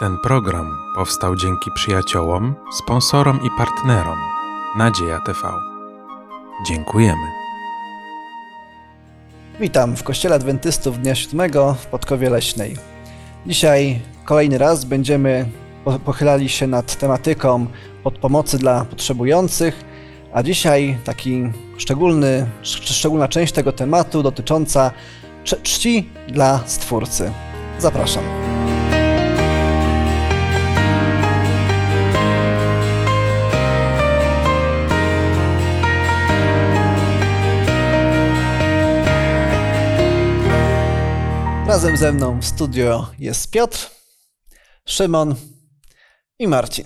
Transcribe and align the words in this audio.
Ten 0.00 0.18
program 0.18 0.78
powstał 0.94 1.36
dzięki 1.36 1.70
przyjaciołom, 1.74 2.54
sponsorom 2.72 3.40
i 3.46 3.48
partnerom 3.58 4.18
Nadzieja 4.76 5.20
TV. 5.20 5.38
Dziękujemy. 6.66 7.26
Witam 9.60 9.96
w 9.96 10.02
Kościele 10.02 10.34
Adwentystów 10.34 10.98
Dnia 10.98 11.14
Siódmego 11.14 11.74
w 11.74 11.86
Podkowie 11.86 12.30
Leśnej. 12.30 12.76
Dzisiaj 13.46 14.00
kolejny 14.24 14.58
raz 14.58 14.84
będziemy 14.84 15.46
po- 15.84 15.98
pochylali 15.98 16.48
się 16.48 16.66
nad 16.66 16.96
tematyką 16.96 17.66
podpomocy 18.04 18.58
dla 18.58 18.84
potrzebujących, 18.84 19.84
a 20.34 20.42
dzisiaj 20.42 20.98
taki 21.04 21.52
szczególny, 21.78 22.46
sz- 22.62 22.96
szczególna 22.96 23.28
część 23.28 23.52
tego 23.52 23.72
tematu 23.72 24.22
dotycząca 24.22 24.90
czci 25.44 26.08
dla 26.28 26.60
Stwórcy. 26.66 27.32
Zapraszam. 27.78 28.39
Razem 41.80 41.96
ze 41.96 42.12
mną 42.12 42.40
w 42.40 42.44
studio 42.44 43.06
jest 43.18 43.50
Piotr, 43.50 43.90
Szymon 44.84 45.34
i 46.38 46.48
Marcin. 46.48 46.84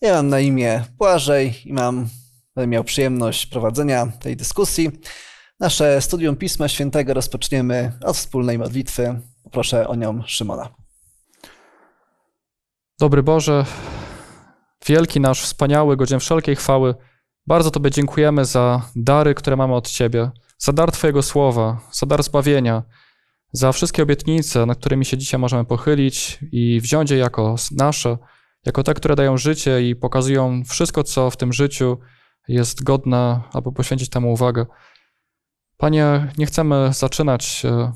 Ja 0.00 0.14
mam 0.14 0.28
na 0.28 0.40
imię 0.40 0.84
Błażej 0.98 1.54
i 1.64 1.72
mam, 1.72 2.08
będę 2.54 2.66
miał 2.66 2.84
przyjemność 2.84 3.46
prowadzenia 3.46 4.06
tej 4.06 4.36
dyskusji. 4.36 4.90
Nasze 5.60 6.00
studium 6.00 6.36
Pisma 6.36 6.68
Świętego 6.68 7.14
rozpoczniemy 7.14 7.92
od 8.04 8.16
wspólnej 8.16 8.58
modlitwy. 8.58 9.20
Proszę 9.52 9.88
o 9.88 9.94
nią 9.94 10.22
Szymona. 10.26 10.68
Dobry 12.98 13.22
Boże, 13.22 13.64
wielki 14.86 15.20
nasz, 15.20 15.42
wspaniały, 15.42 15.96
godzien 15.96 16.20
wszelkiej 16.20 16.56
chwały, 16.56 16.94
bardzo 17.46 17.70
Tobie 17.70 17.90
dziękujemy 17.90 18.44
za 18.44 18.90
dary, 18.96 19.34
które 19.34 19.56
mamy 19.56 19.74
od 19.74 19.88
Ciebie, 19.88 20.30
za 20.58 20.72
dar 20.72 20.92
Twojego 20.92 21.22
słowa, 21.22 21.80
za 21.92 22.06
dar 22.06 22.22
zbawienia, 22.22 22.82
za 23.56 23.72
wszystkie 23.72 24.02
obietnice, 24.02 24.66
nad 24.66 24.78
którymi 24.78 25.04
się 25.04 25.18
dzisiaj 25.18 25.40
możemy 25.40 25.64
pochylić 25.64 26.38
i 26.52 26.80
wziąć 26.80 27.10
je 27.10 27.16
jako 27.16 27.54
nasze, 27.76 28.18
jako 28.66 28.82
te, 28.82 28.94
które 28.94 29.16
dają 29.16 29.36
życie 29.36 29.88
i 29.88 29.96
pokazują 29.96 30.62
wszystko, 30.64 31.02
co 31.02 31.30
w 31.30 31.36
tym 31.36 31.52
życiu 31.52 31.98
jest 32.48 32.84
godne, 32.84 33.40
aby 33.52 33.72
poświęcić 33.72 34.10
temu 34.10 34.32
uwagę. 34.32 34.66
Panie, 35.76 36.32
nie 36.38 36.46
chcemy 36.46 36.90
zaczynać 36.92 37.62
e, 37.64 37.92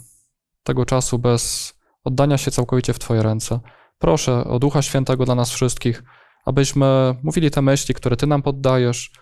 tego 0.62 0.84
czasu 0.84 1.18
bez 1.18 1.74
oddania 2.04 2.38
się 2.38 2.50
całkowicie 2.50 2.92
w 2.92 2.98
Twoje 2.98 3.22
ręce. 3.22 3.60
Proszę 3.98 4.44
o 4.44 4.58
Ducha 4.58 4.82
Świętego 4.82 5.24
dla 5.24 5.34
nas 5.34 5.50
wszystkich, 5.50 6.02
abyśmy 6.44 7.14
mówili 7.22 7.50
te 7.50 7.62
myśli, 7.62 7.94
które 7.94 8.16
Ty 8.16 8.26
nam 8.26 8.42
poddajesz, 8.42 9.12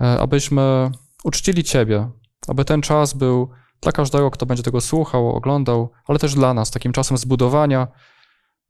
e, 0.00 0.04
abyśmy 0.20 0.90
uczcili 1.24 1.64
Ciebie, 1.64 2.10
aby 2.48 2.64
ten 2.64 2.82
czas 2.82 3.14
był 3.14 3.50
dla 3.86 3.92
każdego, 3.92 4.30
kto 4.30 4.46
będzie 4.46 4.62
tego 4.62 4.80
słuchał, 4.80 5.28
oglądał, 5.32 5.90
ale 6.06 6.18
też 6.18 6.34
dla 6.34 6.54
nas 6.54 6.70
takim 6.70 6.92
czasem 6.92 7.16
zbudowania 7.16 7.88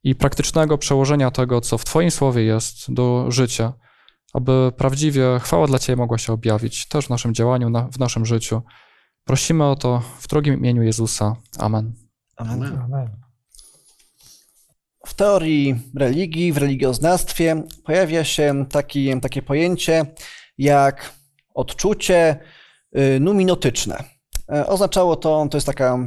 i 0.03 0.15
praktycznego 0.15 0.79
przełożenia 0.79 1.31
tego, 1.31 1.61
co 1.61 1.79
w 1.79 1.85
Twoim 1.85 2.11
słowie 2.11 2.43
jest, 2.43 2.93
do 2.93 3.27
życia, 3.29 3.73
aby 4.33 4.73
prawdziwie 4.77 5.39
chwała 5.41 5.67
dla 5.67 5.79
Ciebie 5.79 5.97
mogła 5.97 6.19
się 6.19 6.33
objawić 6.33 6.89
też 6.89 7.07
w 7.07 7.11
naszym 7.11 7.35
działaniu, 7.35 7.71
na, 7.71 7.89
w 7.93 7.99
naszym 7.99 8.27
życiu. 8.27 8.63
Prosimy 9.25 9.65
o 9.65 9.77
to 9.77 10.03
w 10.21 10.29
drugim 10.29 10.55
imieniu 10.55 10.83
Jezusa. 10.83 11.37
Amen. 11.59 11.95
Amen. 12.37 13.17
W 15.07 15.15
teorii 15.15 15.81
religii, 15.95 16.53
w 16.53 16.57
religioznawstwie 16.57 17.63
pojawia 17.85 18.25
się 18.25 18.67
taki, 18.71 19.21
takie 19.21 19.43
pojęcie 19.43 20.07
jak 20.59 21.13
odczucie 21.55 22.41
y, 22.99 23.21
numinotyczne. 23.21 24.16
E, 24.53 24.67
Oznaczało 24.67 25.17
to, 25.17 25.47
to 25.51 25.57
jest 25.57 25.67
taka 25.67 25.99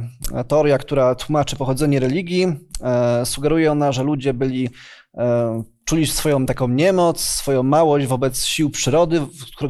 teoria, 0.48 0.78
która 0.78 1.14
tłumaczy 1.14 1.56
pochodzenie 1.56 2.00
religii. 2.00 2.46
E, 2.82 3.26
Sugeruje 3.26 3.72
ona, 3.72 3.92
że 3.92 4.02
ludzie 4.02 4.34
byli, 4.34 4.68
e, 5.18 5.62
czuli 5.84 6.06
swoją 6.06 6.46
taką 6.46 6.68
niemoc, 6.68 7.20
swoją 7.20 7.62
małość 7.62 8.06
wobec 8.06 8.44
sił 8.44 8.70
przyrody, 8.70 9.20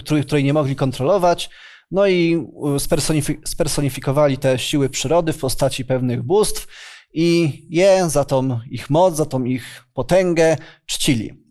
których, 0.05 0.27
której 0.27 0.45
nie 0.45 0.53
mogli 0.53 0.77
kontrolować. 0.77 1.51
No 1.91 2.07
i 2.07 2.47
spersonifi- 2.77 3.39
spersonifikowali 3.47 4.39
te 4.39 4.59
siły 4.59 4.89
przyrody 4.89 5.33
w 5.33 5.39
postaci 5.39 5.85
pewnych 5.85 6.23
bóstw 6.23 6.67
i 7.15 7.63
je 7.71 8.11
za 8.11 8.25
tą 8.25 8.61
ich 8.71 8.91
moc, 8.91 9.17
za 9.17 9.27
tą 9.27 9.45
ich 9.45 9.85
potęgę 9.95 10.57
czcili. 10.87 11.45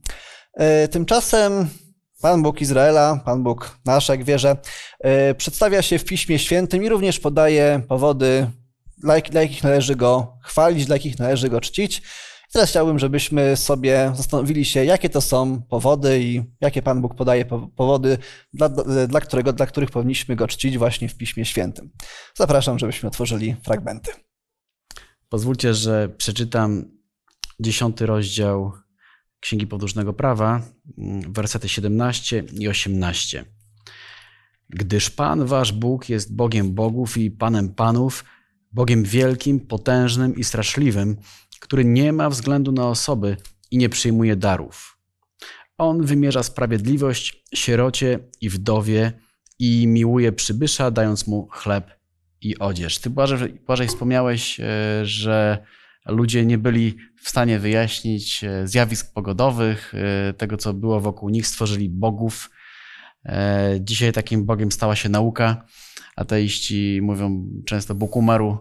E, 0.54 0.88
Tymczasem 0.88 1.70
Pan 2.22 2.44
Bóg 2.44 2.62
Izraela, 2.62 3.22
Pan 3.26 3.44
Bóg 3.44 3.80
nasz, 3.86 4.10
jak 4.10 4.24
wierzę, 4.24 4.58
e, 5.00 5.36
przedstawia 5.36 5.82
się 5.82 6.00
w 6.00 6.06
Piśmie 6.06 6.40
Świętym 6.40 6.84
i 6.84 6.90
również 6.90 7.20
podaje 7.20 7.82
powody, 7.88 8.52
dla 8.98 9.20
dla 9.22 9.42
jakich 9.42 9.64
należy 9.64 9.96
go 9.96 10.38
chwalić, 10.44 10.86
dla 10.86 10.96
jakich 10.96 11.20
należy 11.20 11.50
go 11.50 11.62
czcić. 11.62 12.02
I 12.50 12.52
teraz 12.52 12.70
chciałbym, 12.70 13.00
żebyśmy 13.00 13.58
sobie 13.58 14.12
zastanowili 14.16 14.66
się, 14.66 14.86
jakie 14.86 15.10
to 15.10 15.22
są 15.22 15.62
powody 15.62 16.20
i 16.22 16.42
jakie 16.62 16.82
Pan 16.82 17.02
Bóg 17.02 17.16
podaje 17.16 17.46
po- 17.46 17.68
powody, 17.68 18.18
dla, 18.54 18.70
dla, 19.08 19.22
którego, 19.22 19.54
dla 19.54 19.66
których 19.66 19.92
powinniśmy 19.92 20.36
go 20.36 20.48
czcić 20.48 20.78
właśnie 20.78 21.10
w 21.10 21.16
Piśmie 21.18 21.46
Świętym. 21.46 21.92
Zapraszam, 22.36 22.80
żebyśmy 22.80 23.10
otworzyli 23.10 23.56
fragmenty. 23.64 24.12
Pozwólcie, 25.30 25.74
że 25.74 26.10
przeczytam 26.10 26.86
dziesiąty 27.60 28.06
rozdział 28.06 28.72
Księgi 29.40 29.68
Podróżnego 29.68 30.14
Prawa, 30.14 30.62
mm, 30.98 31.34
wersety 31.34 31.70
17 31.70 32.44
i 32.60 32.68
18. 32.68 33.46
Gdyż 34.70 35.10
Pan 35.10 35.46
wasz 35.46 35.72
Bóg 35.72 36.10
jest 36.10 36.36
Bogiem 36.36 36.74
bogów 36.74 37.18
i 37.18 37.32
Panem 37.32 37.70
panów, 37.70 38.26
Bogiem 38.72 39.04
wielkim, 39.04 39.60
potężnym 39.60 40.36
i 40.36 40.44
straszliwym, 40.44 41.18
który 41.60 41.86
nie 41.86 42.14
ma 42.14 42.30
względu 42.30 42.72
na 42.72 42.88
osoby 42.88 43.38
i 43.72 43.78
nie 43.78 43.90
przyjmuje 43.90 44.36
darów. 44.36 44.98
On 45.78 46.06
wymierza 46.06 46.44
sprawiedliwość 46.44 47.44
sierocie 47.54 48.20
i 48.42 48.50
wdowie 48.50 49.12
i 49.60 49.88
miłuje 49.88 50.32
przybysza, 50.32 50.92
dając 50.92 51.28
mu 51.28 51.48
chleb 51.52 51.92
i 52.42 52.60
odzież. 52.60 53.00
Ty, 53.00 53.10
Błażej, 53.10 53.88
wspomniałeś, 53.88 54.60
e, 54.60 54.66
że 55.06 55.66
ludzie 56.06 56.46
nie 56.46 56.58
byli 56.58 56.98
w 57.22 57.30
stanie 57.30 57.60
wyjaśnić 57.60 58.44
e, 58.44 58.68
zjawisk 58.68 59.14
pogodowych, 59.14 59.94
e, 59.96 60.34
tego, 60.34 60.58
co 60.58 60.74
było 60.74 61.02
wokół 61.02 61.30
nich, 61.30 61.48
stworzyli 61.48 61.90
bogów. 61.90 62.50
E, 63.26 63.78
Dzisiaj 63.82 64.14
takim 64.14 64.46
bogiem 64.46 64.72
stała 64.72 64.96
się 64.96 65.10
nauka. 65.10 65.66
Ateiści 66.16 67.00
mówią 67.02 67.46
często 67.66 67.96
Bóg 67.96 68.16
umarł. 68.16 68.58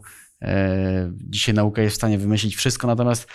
Dzisiaj 1.12 1.54
nauka 1.54 1.82
jest 1.82 1.94
w 1.94 1.96
stanie 1.96 2.18
wymyślić 2.18 2.56
wszystko, 2.56 2.86
natomiast 2.86 3.28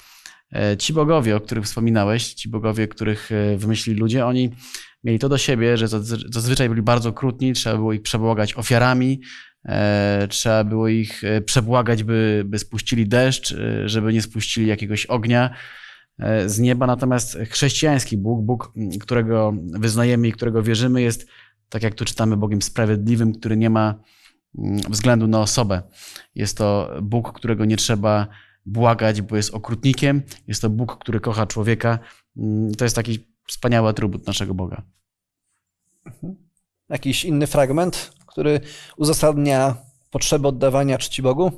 ci 0.79 0.93
bogowie, 0.93 1.35
o 1.35 1.41
których 1.41 1.65
wspominałeś, 1.65 2.33
ci 2.33 2.49
bogowie, 2.49 2.87
których 2.87 3.29
wymyślili 3.57 3.99
ludzie, 3.99 4.25
oni 4.25 4.51
mieli 5.03 5.19
to 5.19 5.29
do 5.29 5.37
siebie, 5.37 5.77
że 5.77 5.85
zazwy- 5.87 6.33
zazwyczaj 6.33 6.69
byli 6.69 6.81
bardzo 6.81 7.09
okrutni, 7.09 7.53
trzeba 7.53 7.75
było 7.75 7.93
ich 7.93 8.01
przebłagać 8.01 8.53
ofiarami, 8.53 9.21
E, 9.65 10.27
trzeba 10.29 10.63
było 10.63 10.87
ich 10.87 11.23
e, 11.23 11.41
przebłagać, 11.41 12.03
by, 12.03 12.43
by 12.45 12.59
spuścili 12.59 13.07
deszcz, 13.07 13.51
e, 13.51 13.89
żeby 13.89 14.13
nie 14.13 14.21
spuścili 14.21 14.67
jakiegoś 14.67 15.05
ognia 15.05 15.49
z 16.45 16.59
nieba. 16.59 16.87
Natomiast 16.87 17.37
chrześcijański 17.49 18.17
Bóg, 18.17 18.45
Bóg, 18.45 18.71
m, 18.77 18.89
którego 18.99 19.53
wyznajemy 19.73 20.27
i 20.27 20.31
którego 20.31 20.63
wierzymy, 20.63 21.01
jest, 21.01 21.27
tak 21.69 21.83
jak 21.83 21.95
tu 21.95 22.05
czytamy, 22.05 22.37
Bogiem 22.37 22.61
sprawiedliwym, 22.61 23.33
który 23.33 23.57
nie 23.57 23.69
ma 23.69 23.95
mm, 24.57 24.77
względu 24.89 25.27
na 25.27 25.41
osobę. 25.41 25.81
Jest 26.35 26.57
to 26.57 26.95
Bóg, 27.01 27.33
którego 27.33 27.65
nie 27.65 27.77
trzeba 27.77 28.27
błagać, 28.65 29.21
bo 29.21 29.35
jest 29.35 29.53
okrutnikiem. 29.53 30.21
Jest 30.47 30.61
to 30.61 30.69
Bóg, 30.69 30.97
który 30.99 31.19
kocha 31.19 31.45
człowieka. 31.45 31.99
Mm, 32.37 32.75
To 32.75 32.85
jest 32.85 32.95
taki 32.95 33.32
wspaniały 33.53 33.89
atrybut 33.89 34.27
naszego 34.27 34.53
Boga. 34.53 34.81
Jakiś 36.89 37.25
inny 37.25 37.47
fragment, 37.47 38.13
który 38.27 38.59
uzasadnia 38.97 39.75
potrzebę 40.11 40.47
oddawania 40.47 40.97
czci 40.97 41.21
Bogu? 41.21 41.51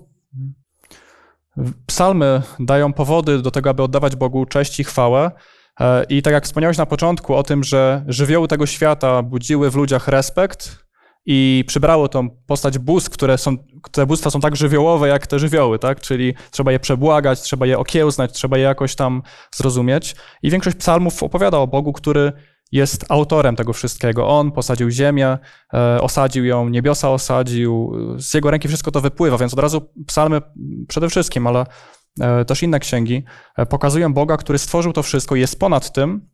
Psalmy 1.86 2.42
dają 2.60 2.94
powody 2.94 3.42
do 3.42 3.52
tego, 3.52 3.70
aby 3.70 3.84
oddawać 3.84 4.16
Bogu 4.16 4.46
cześć 4.46 4.80
i 4.80 4.84
chwałę. 4.84 5.32
E, 5.80 6.04
I 6.04 6.22
tak 6.22 6.34
jak 6.34 6.46
wspomniałeś 6.46 6.78
na 6.78 6.86
początku 6.86 7.36
o 7.36 7.44
tym, 7.44 7.64
że 7.64 8.06
żywioły 8.08 8.48
tego 8.48 8.66
świata 8.66 9.22
budziły 9.22 9.72
w 9.72 9.76
ludziach 9.76 10.08
respekt 10.08 10.85
i 11.26 11.64
przybrało 11.68 12.08
tą 12.08 12.30
postać 12.30 12.78
bóstw, 12.78 13.10
które 13.10 13.38
są, 13.38 13.58
te 13.92 14.06
bóstwa 14.06 14.30
są 14.30 14.40
tak 14.40 14.56
żywiołowe 14.56 15.08
jak 15.08 15.28
te 15.28 15.40
żywioły, 15.40 15.80
tak? 15.80 16.02
Czyli 16.02 16.34
trzeba 16.52 16.72
je 16.72 16.80
przebłagać, 16.80 17.42
trzeba 17.42 17.66
je 17.66 17.80
okiełznać, 17.80 18.32
trzeba 18.32 18.58
je 18.58 18.64
jakoś 18.64 18.96
tam 18.96 19.22
zrozumieć. 19.56 20.16
I 20.44 20.50
większość 20.50 20.78
psalmów 20.78 21.24
opowiada 21.24 21.58
o 21.58 21.68
Bogu, 21.68 21.94
który 21.94 22.32
jest 22.72 23.06
autorem 23.10 23.56
tego 23.56 23.74
wszystkiego. 23.74 24.28
On 24.28 24.52
posadził 24.52 24.90
ziemię, 24.90 25.38
e, 25.74 26.02
osadził 26.02 26.46
ją, 26.46 26.70
niebiosa 26.70 27.10
osadził, 27.10 27.92
z 28.18 28.34
jego 28.34 28.52
ręki 28.52 28.68
wszystko 28.68 28.92
to 28.92 29.02
wypływa, 29.02 29.38
więc 29.38 29.54
od 29.54 29.60
razu 29.60 29.90
psalmy 30.08 30.42
przede 30.88 31.10
wszystkim, 31.10 31.48
ale 31.48 31.66
e, 32.22 32.46
też 32.46 32.64
inne 32.64 32.80
księgi, 32.80 33.24
e, 33.58 33.66
pokazują 33.66 34.14
Boga, 34.14 34.38
który 34.38 34.58
stworzył 34.58 34.94
to 34.94 35.04
wszystko 35.04 35.36
jest 35.36 35.60
ponad 35.60 35.94
tym. 35.94 36.30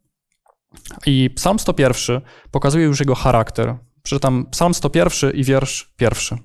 I 1.06 1.30
Psalm 1.30 1.60
101 1.60 2.22
pokazuje 2.52 2.86
już 2.86 3.00
jego 3.00 3.16
charakter. 3.16 3.78
Przeczytam 4.04 4.46
Psalm 4.52 4.74
101 4.74 5.32
i 5.32 5.44
wiersz 5.44 5.94
pierwszy. 5.98 6.38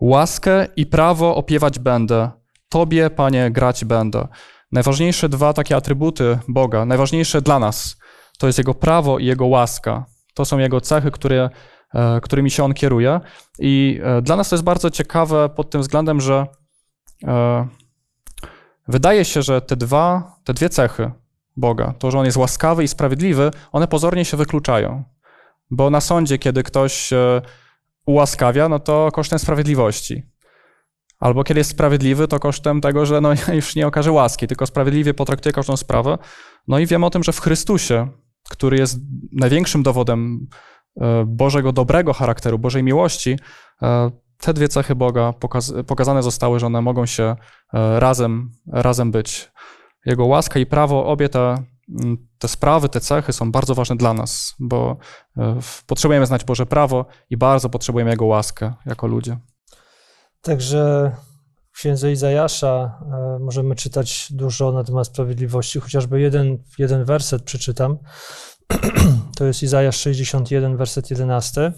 Łaskę 0.00 0.66
i 0.76 0.86
prawo 0.86 1.36
opiewać 1.36 1.78
będę, 1.78 2.30
Tobie, 2.68 3.10
Panie, 3.10 3.50
grać 3.50 3.84
będę. 3.84 4.28
Najważniejsze 4.72 5.28
dwa 5.28 5.52
takie 5.52 5.76
atrybuty 5.76 6.38
Boga, 6.48 6.84
najważniejsze 6.84 7.42
dla 7.42 7.58
nas, 7.58 7.96
to 8.38 8.46
jest 8.46 8.58
Jego 8.58 8.74
prawo 8.74 9.18
i 9.18 9.24
Jego 9.24 9.46
łaska. 9.46 10.06
To 10.34 10.44
są 10.44 10.58
Jego 10.58 10.80
cechy, 10.80 11.10
które, 11.10 11.50
e, 11.94 12.20
którymi 12.20 12.50
się 12.50 12.64
On 12.64 12.74
kieruje. 12.74 13.20
I 13.58 14.00
e, 14.02 14.22
dla 14.22 14.36
nas 14.36 14.48
to 14.48 14.56
jest 14.56 14.64
bardzo 14.64 14.90
ciekawe 14.90 15.48
pod 15.48 15.70
tym 15.70 15.80
względem, 15.80 16.20
że 16.20 16.46
e, 17.26 17.68
wydaje 18.88 19.24
się, 19.24 19.42
że 19.42 19.60
te 19.60 19.76
dwa, 19.76 20.36
te 20.44 20.54
dwie 20.54 20.68
cechy 20.68 21.10
Boga, 21.56 21.94
to, 21.98 22.10
że 22.10 22.18
On 22.18 22.24
jest 22.24 22.36
łaskawy 22.36 22.84
i 22.84 22.88
sprawiedliwy, 22.88 23.50
one 23.72 23.88
pozornie 23.88 24.24
się 24.24 24.36
wykluczają. 24.36 25.04
Bo 25.70 25.90
na 25.90 26.00
sądzie, 26.00 26.38
kiedy 26.38 26.62
ktoś 26.62 27.10
ułaskawia, 28.06 28.68
no 28.68 28.78
to 28.78 29.08
kosztem 29.12 29.38
sprawiedliwości. 29.38 30.22
Albo 31.20 31.44
kiedy 31.44 31.60
jest 31.60 31.70
sprawiedliwy, 31.70 32.28
to 32.28 32.38
kosztem 32.38 32.80
tego, 32.80 33.06
że 33.06 33.20
no, 33.20 33.30
już 33.54 33.76
nie 33.76 33.86
okaże 33.86 34.12
łaski, 34.12 34.46
tylko 34.46 34.66
sprawiedliwie 34.66 35.14
potraktuje 35.14 35.52
każdą 35.52 35.76
sprawę. 35.76 36.18
No 36.68 36.78
i 36.78 36.86
wiemy 36.86 37.06
o 37.06 37.10
tym, 37.10 37.22
że 37.22 37.32
w 37.32 37.40
Chrystusie, 37.40 38.08
który 38.50 38.76
jest 38.76 38.98
największym 39.32 39.82
dowodem 39.82 40.46
e, 41.00 41.24
Bożego 41.26 41.72
dobrego 41.72 42.12
charakteru, 42.12 42.58
Bożej 42.58 42.82
miłości, 42.82 43.38
e, 43.82 44.10
te 44.38 44.54
dwie 44.54 44.68
cechy 44.68 44.94
Boga 44.94 45.32
pokaz 45.32 45.72
pokazane 45.86 46.22
zostały, 46.22 46.60
że 46.60 46.66
one 46.66 46.82
mogą 46.82 47.06
się 47.06 47.36
e, 47.74 48.00
razem, 48.00 48.50
razem 48.66 49.10
być. 49.10 49.52
Jego 50.06 50.26
łaska 50.26 50.60
i 50.60 50.66
prawo, 50.66 51.06
obie 51.06 51.28
te, 51.28 51.54
te 52.40 52.48
sprawy, 52.48 52.88
te 52.88 53.00
cechy 53.00 53.32
są 53.32 53.52
bardzo 53.52 53.74
ważne 53.74 53.96
dla 53.96 54.14
nas, 54.14 54.54
bo 54.58 54.96
potrzebujemy 55.86 56.26
znać 56.26 56.44
Boże 56.44 56.66
prawo 56.66 57.06
i 57.30 57.36
bardzo 57.36 57.68
potrzebujemy 57.68 58.10
Jego 58.10 58.26
łaskę 58.26 58.74
jako 58.86 59.06
ludzie. 59.06 59.38
Także 60.42 61.12
w 61.72 61.76
księdze 61.76 62.12
Izajasza 62.12 63.00
e, 63.02 63.38
możemy 63.40 63.74
czytać 63.74 64.32
dużo 64.32 64.72
na 64.72 64.84
temat 64.84 65.06
sprawiedliwości, 65.06 65.80
chociażby 65.80 66.20
jeden, 66.20 66.58
jeden 66.78 67.04
werset 67.04 67.42
przeczytam. 67.42 67.98
To 69.36 69.44
jest 69.44 69.62
Izajasz 69.62 69.96
61, 69.96 70.76
werset 70.76 71.10
11. 71.10 71.72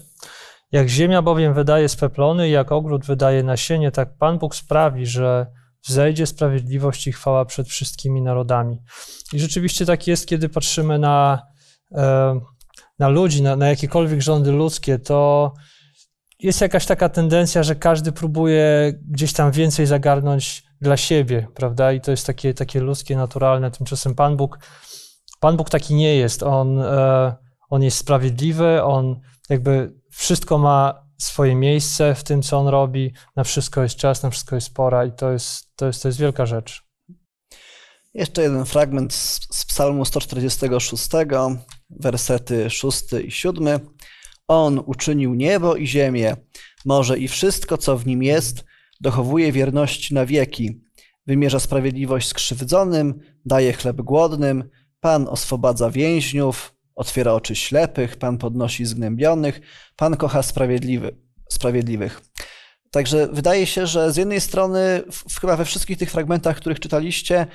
Jak 0.71 0.89
ziemia 0.89 1.21
bowiem 1.21 1.53
wydaje 1.53 1.89
speplony, 1.89 2.49
jak 2.49 2.71
ogród 2.71 3.05
wydaje 3.05 3.43
nasienie, 3.43 3.91
tak 3.91 4.17
Pan 4.17 4.39
Bóg 4.39 4.55
sprawi, 4.55 5.05
że 5.05 5.47
wzejdzie 5.87 6.25
sprawiedliwość 6.25 7.07
i 7.07 7.11
chwała 7.11 7.45
przed 7.45 7.67
wszystkimi 7.67 8.21
narodami. 8.21 8.81
I 9.33 9.39
rzeczywiście 9.39 9.85
tak 9.85 10.07
jest, 10.07 10.27
kiedy 10.27 10.49
patrzymy 10.49 10.99
na, 10.99 11.41
e, 11.91 12.39
na 12.99 13.09
ludzi, 13.09 13.41
na, 13.41 13.55
na 13.55 13.69
jakiekolwiek 13.69 14.21
rządy 14.21 14.51
ludzkie, 14.51 14.99
to 14.99 15.53
jest 16.39 16.61
jakaś 16.61 16.85
taka 16.85 17.09
tendencja, 17.09 17.63
że 17.63 17.75
każdy 17.75 18.11
próbuje 18.11 18.93
gdzieś 19.09 19.33
tam 19.33 19.51
więcej 19.51 19.85
zagarnąć 19.85 20.63
dla 20.81 20.97
siebie, 20.97 21.47
prawda? 21.55 21.91
I 21.91 22.01
to 22.01 22.11
jest 22.11 22.27
takie, 22.27 22.53
takie 22.53 22.79
ludzkie, 22.79 23.15
naturalne. 23.15 23.71
Tymczasem 23.71 24.15
Pan 24.15 24.37
Bóg, 24.37 24.59
Pan 25.39 25.57
Bóg 25.57 25.69
taki 25.69 25.95
nie 25.95 26.15
jest. 26.15 26.43
On, 26.43 26.79
e, 26.79 27.35
on 27.69 27.83
jest 27.83 27.97
sprawiedliwy, 27.97 28.83
on 28.83 29.19
jakby 29.49 29.93
wszystko 30.11 30.57
ma 30.57 31.02
swoje 31.17 31.55
miejsce 31.55 32.15
w 32.15 32.23
tym, 32.23 32.41
co 32.41 32.57
on 32.57 32.67
robi. 32.67 33.13
Na 33.35 33.43
wszystko 33.43 33.83
jest 33.83 33.95
czas, 33.95 34.23
na 34.23 34.29
wszystko 34.29 34.55
jest 34.55 34.73
pora 34.73 35.05
i 35.05 35.11
to 35.11 35.31
jest, 35.31 35.75
to 35.75 35.85
jest, 35.85 36.01
to 36.01 36.07
jest 36.07 36.19
wielka 36.19 36.45
rzecz. 36.45 36.83
Jeszcze 38.13 38.41
jeden 38.41 38.65
fragment 38.65 39.13
z, 39.13 39.39
z 39.51 39.65
Psalmu 39.65 40.05
146, 40.05 41.09
wersety 41.89 42.69
6 42.69 43.03
i 43.25 43.31
7. 43.31 43.79
On 44.47 44.83
uczynił 44.85 45.33
niebo 45.33 45.75
i 45.75 45.87
ziemię, 45.87 46.35
morze 46.85 47.19
i 47.19 47.27
wszystko, 47.27 47.77
co 47.77 47.97
w 47.97 48.05
nim 48.05 48.23
jest, 48.23 48.65
dochowuje 49.01 49.51
wierności 49.51 50.13
na 50.13 50.25
wieki. 50.25 50.81
Wymierza 51.27 51.59
sprawiedliwość 51.59 52.27
skrzywdzonym, 52.27 53.19
daje 53.45 53.73
chleb 53.73 54.01
głodnym, 54.01 54.69
Pan 54.99 55.27
oswobadza 55.27 55.91
więźniów, 55.91 56.75
otwiera 56.95 57.33
oczy 57.33 57.55
ślepych, 57.55 58.17
Pan 58.17 58.37
podnosi 58.37 58.85
zgnębionych, 58.85 59.61
Pan 59.95 60.17
kocha 60.17 60.43
sprawiedliwy, 60.43 61.17
sprawiedliwych. 61.49 62.21
Także 62.91 63.27
wydaje 63.27 63.65
się, 63.65 63.87
że 63.87 64.11
z 64.11 64.17
jednej 64.17 64.41
strony, 64.41 65.03
w, 65.11 65.39
chyba 65.39 65.55
we 65.55 65.65
wszystkich 65.65 65.97
tych 65.97 66.11
fragmentach, 66.11 66.57
których 66.57 66.79
czytaliście, 66.79 67.47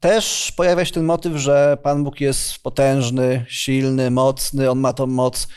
też 0.00 0.52
pojawia 0.56 0.84
się 0.84 0.92
ten 0.92 1.04
motyw, 1.04 1.36
że 1.36 1.78
Pan 1.82 2.04
Bóg 2.04 2.20
jest 2.20 2.62
potężny, 2.62 3.44
silny, 3.48 4.10
mocny, 4.10 4.70
on 4.70 4.78
ma 4.78 4.92
tą 4.92 5.06
moc 5.06 5.48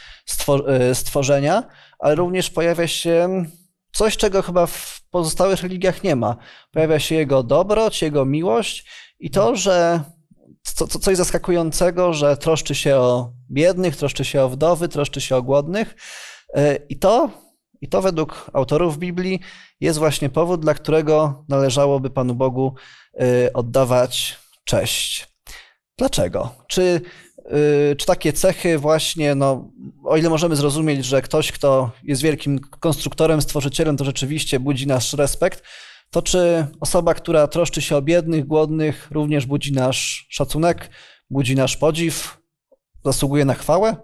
e, 0.68 0.96
stworzenia, 0.96 1.64
ale 2.00 2.16
również 2.16 2.50
pojawia 2.50 2.88
się 2.88 3.46
coś, 3.94 4.18
czego 4.18 4.42
chyba 4.42 4.66
w 4.66 5.02
pozostałych 5.10 5.62
religiach 5.62 6.04
nie 6.04 6.16
ma. 6.16 6.36
Pojawia 6.72 7.00
się 7.00 7.16
jego 7.16 7.44
dobroć, 7.44 8.02
jego 8.02 8.26
miłość 8.26 8.86
i 9.20 9.30
to, 9.30 9.56
że 9.56 10.02
co, 10.64 10.88
coś 10.88 11.18
zaskakującego, 11.18 12.14
że 12.14 12.38
troszczy 12.38 12.76
się 12.76 12.96
o 12.96 13.32
biednych, 13.52 13.96
troszczy 13.96 14.26
się 14.26 14.42
o 14.42 14.50
wdowy, 14.50 14.88
troszczy 14.88 15.22
się 15.22 15.36
o 15.36 15.44
głodnych. 15.44 15.96
E, 16.56 16.76
I 16.76 17.00
to, 17.00 17.30
I 17.82 17.90
to 17.90 18.02
według 18.02 18.52
autorów 18.54 18.98
Biblii 18.98 19.40
jest 19.80 20.00
właśnie 20.00 20.30
powód, 20.30 20.62
dla 20.62 20.74
którego 20.74 21.46
należałoby 21.50 22.10
Panu 22.10 22.36
Bogu 22.36 22.76
Y, 23.22 23.54
oddawać 23.54 24.40
cześć. 24.64 25.28
Dlaczego? 25.98 26.56
Czy, 26.68 27.02
y, 27.92 27.96
czy 27.96 28.06
takie 28.06 28.34
cechy 28.34 28.78
właśnie, 28.78 29.36
no, 29.36 29.72
o 30.06 30.18
ile 30.18 30.30
możemy 30.30 30.56
zrozumieć, 30.56 31.06
że 31.06 31.22
ktoś, 31.22 31.52
kto 31.52 31.92
jest 32.04 32.22
wielkim 32.22 32.60
konstruktorem, 32.60 33.42
stworzycielem, 33.42 33.98
to 33.98 34.06
rzeczywiście 34.06 34.60
budzi 34.60 34.88
nasz 34.88 35.14
respekt, 35.14 35.64
to 36.14 36.22
czy 36.22 36.68
osoba, 36.80 37.14
która 37.14 37.48
troszczy 37.48 37.82
się 37.82 37.96
o 37.96 38.02
biednych, 38.02 38.46
głodnych, 38.46 39.08
również 39.12 39.46
budzi 39.46 39.72
nasz 39.74 40.28
szacunek, 40.30 40.90
budzi 41.30 41.56
nasz 41.56 41.78
podziw, 41.78 42.38
zasługuje 43.06 43.46
na 43.46 43.54
chwałę? 43.54 43.96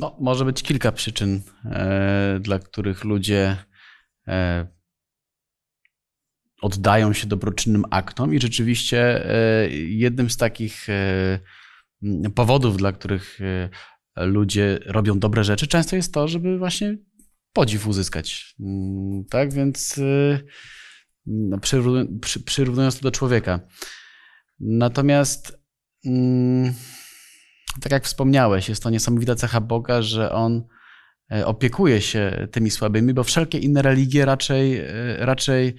No, 0.00 0.16
może 0.20 0.44
być 0.44 0.62
kilka 0.62 0.92
przyczyn, 0.92 1.42
e, 1.64 2.38
dla 2.40 2.58
których 2.58 3.04
ludzie 3.04 3.56
e, 4.28 4.66
oddają 6.62 7.12
się 7.12 7.26
dobroczynnym 7.26 7.84
aktom 7.90 8.34
i 8.34 8.40
rzeczywiście 8.40 9.30
e, 9.30 9.68
jednym 9.70 10.30
z 10.30 10.36
takich 10.36 10.86
powodów, 12.34 12.76
dla 12.76 12.92
których 12.92 13.38
ludzie 14.16 14.78
robią 14.86 15.18
dobre 15.18 15.44
rzeczy, 15.44 15.66
często 15.66 15.96
jest 15.96 16.14
to, 16.14 16.28
żeby 16.28 16.58
właśnie 16.58 16.98
podziw 17.52 17.86
uzyskać. 17.86 18.54
Mm, 18.60 19.24
tak 19.24 19.52
więc 19.52 20.00
no, 21.26 21.58
przyrównując 22.44 22.96
to 22.96 23.02
do 23.02 23.10
człowieka. 23.10 23.60
Natomiast 24.60 25.58
mm, 26.06 26.74
tak 27.80 27.92
jak 27.92 28.04
wspomniałeś, 28.04 28.68
jest 28.68 28.82
to 28.82 28.90
niesamowita 28.90 29.34
cecha 29.34 29.60
Boga, 29.60 30.02
że 30.02 30.32
On 30.32 30.64
E, 31.32 31.46
opiekuje 31.46 32.00
się 32.00 32.48
tymi 32.50 32.70
słabymi, 32.70 33.14
bo 33.14 33.24
wszelkie 33.24 33.58
inne 33.58 33.82
religie 33.82 34.24
raczej, 34.24 34.78
e, 34.78 34.86
raczej 35.18 35.74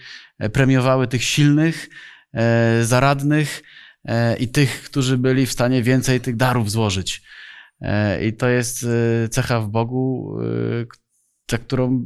premiowały 0.54 1.08
tych 1.08 1.24
silnych, 1.24 1.90
e, 2.34 2.84
zaradnych 2.84 3.64
i 4.40 4.48
tych, 4.48 4.84
którzy 4.84 5.18
byli 5.18 5.46
w 5.46 5.52
stanie 5.52 5.84
więcej 5.84 6.22
tych 6.22 6.36
darów 6.36 6.72
złożyć. 6.72 7.22
I 8.26 8.34
to 8.34 8.50
jest 8.50 8.86
cecha 9.32 9.60
w 9.60 9.70
Bogu, 9.70 10.36
za 11.52 11.58
którą 11.58 12.06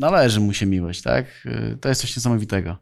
należy 0.00 0.40
mu 0.40 0.52
się 0.52 0.66
miłość, 0.66 1.02
tak? 1.02 1.48
To 1.80 1.88
jest 1.88 2.00
coś 2.00 2.16
niesamowitego. 2.16 2.76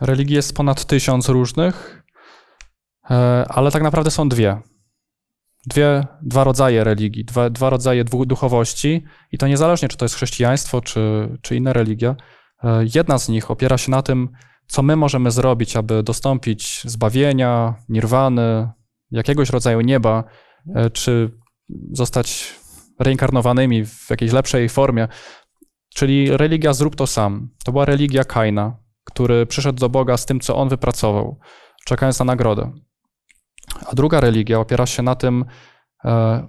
Religii 0.00 0.36
jest 0.36 0.56
ponad 0.56 0.84
tysiąc 0.84 1.28
różnych, 1.28 2.02
ale 3.48 3.70
tak 3.70 3.82
naprawdę 3.82 4.10
są 4.10 4.28
dwie 4.28 4.60
dwie, 5.66 6.06
dwa 6.22 6.44
rodzaje 6.44 6.84
religii, 6.84 7.24
dwa, 7.24 7.50
dwa 7.50 7.70
rodzaje 7.70 8.04
duchowości 8.04 9.04
i 9.32 9.38
to 9.38 9.48
niezależnie, 9.48 9.88
czy 9.88 9.96
to 9.96 10.04
jest 10.04 10.14
chrześcijaństwo, 10.14 10.80
czy, 10.80 11.28
czy 11.42 11.56
inna 11.56 11.72
religia. 11.72 12.16
E, 12.64 12.84
jedna 12.94 13.18
z 13.18 13.28
nich 13.28 13.50
opiera 13.50 13.78
się 13.78 13.90
na 13.90 14.02
tym, 14.02 14.28
co 14.66 14.82
my 14.82 14.96
możemy 14.96 15.30
zrobić, 15.30 15.76
aby 15.76 16.02
dostąpić 16.02 16.82
zbawienia, 16.84 17.74
nirwany, 17.88 18.70
jakiegoś 19.10 19.50
rodzaju 19.50 19.80
nieba, 19.80 20.24
e, 20.74 20.90
czy 20.90 21.30
zostać 21.92 22.54
reinkarnowanymi 22.98 23.86
w 23.86 24.10
jakiejś 24.10 24.32
lepszej 24.32 24.68
formie. 24.68 25.08
Czyli 25.94 26.36
religia 26.36 26.72
zrób 26.72 26.96
to 26.96 27.06
sam. 27.06 27.48
To 27.64 27.72
była 27.72 27.84
religia 27.84 28.24
Kaina, 28.24 28.76
który 29.04 29.46
przyszedł 29.46 29.78
do 29.78 29.88
Boga 29.88 30.16
z 30.16 30.26
tym, 30.26 30.40
co 30.40 30.56
on 30.56 30.68
wypracował, 30.68 31.38
czekając 31.84 32.18
na 32.18 32.24
nagrodę. 32.24 32.72
A 33.86 33.94
druga 33.94 34.20
religia 34.20 34.60
opiera 34.60 34.86
się 34.86 35.02
na 35.02 35.14
tym, 35.14 35.44
e, 36.04 36.48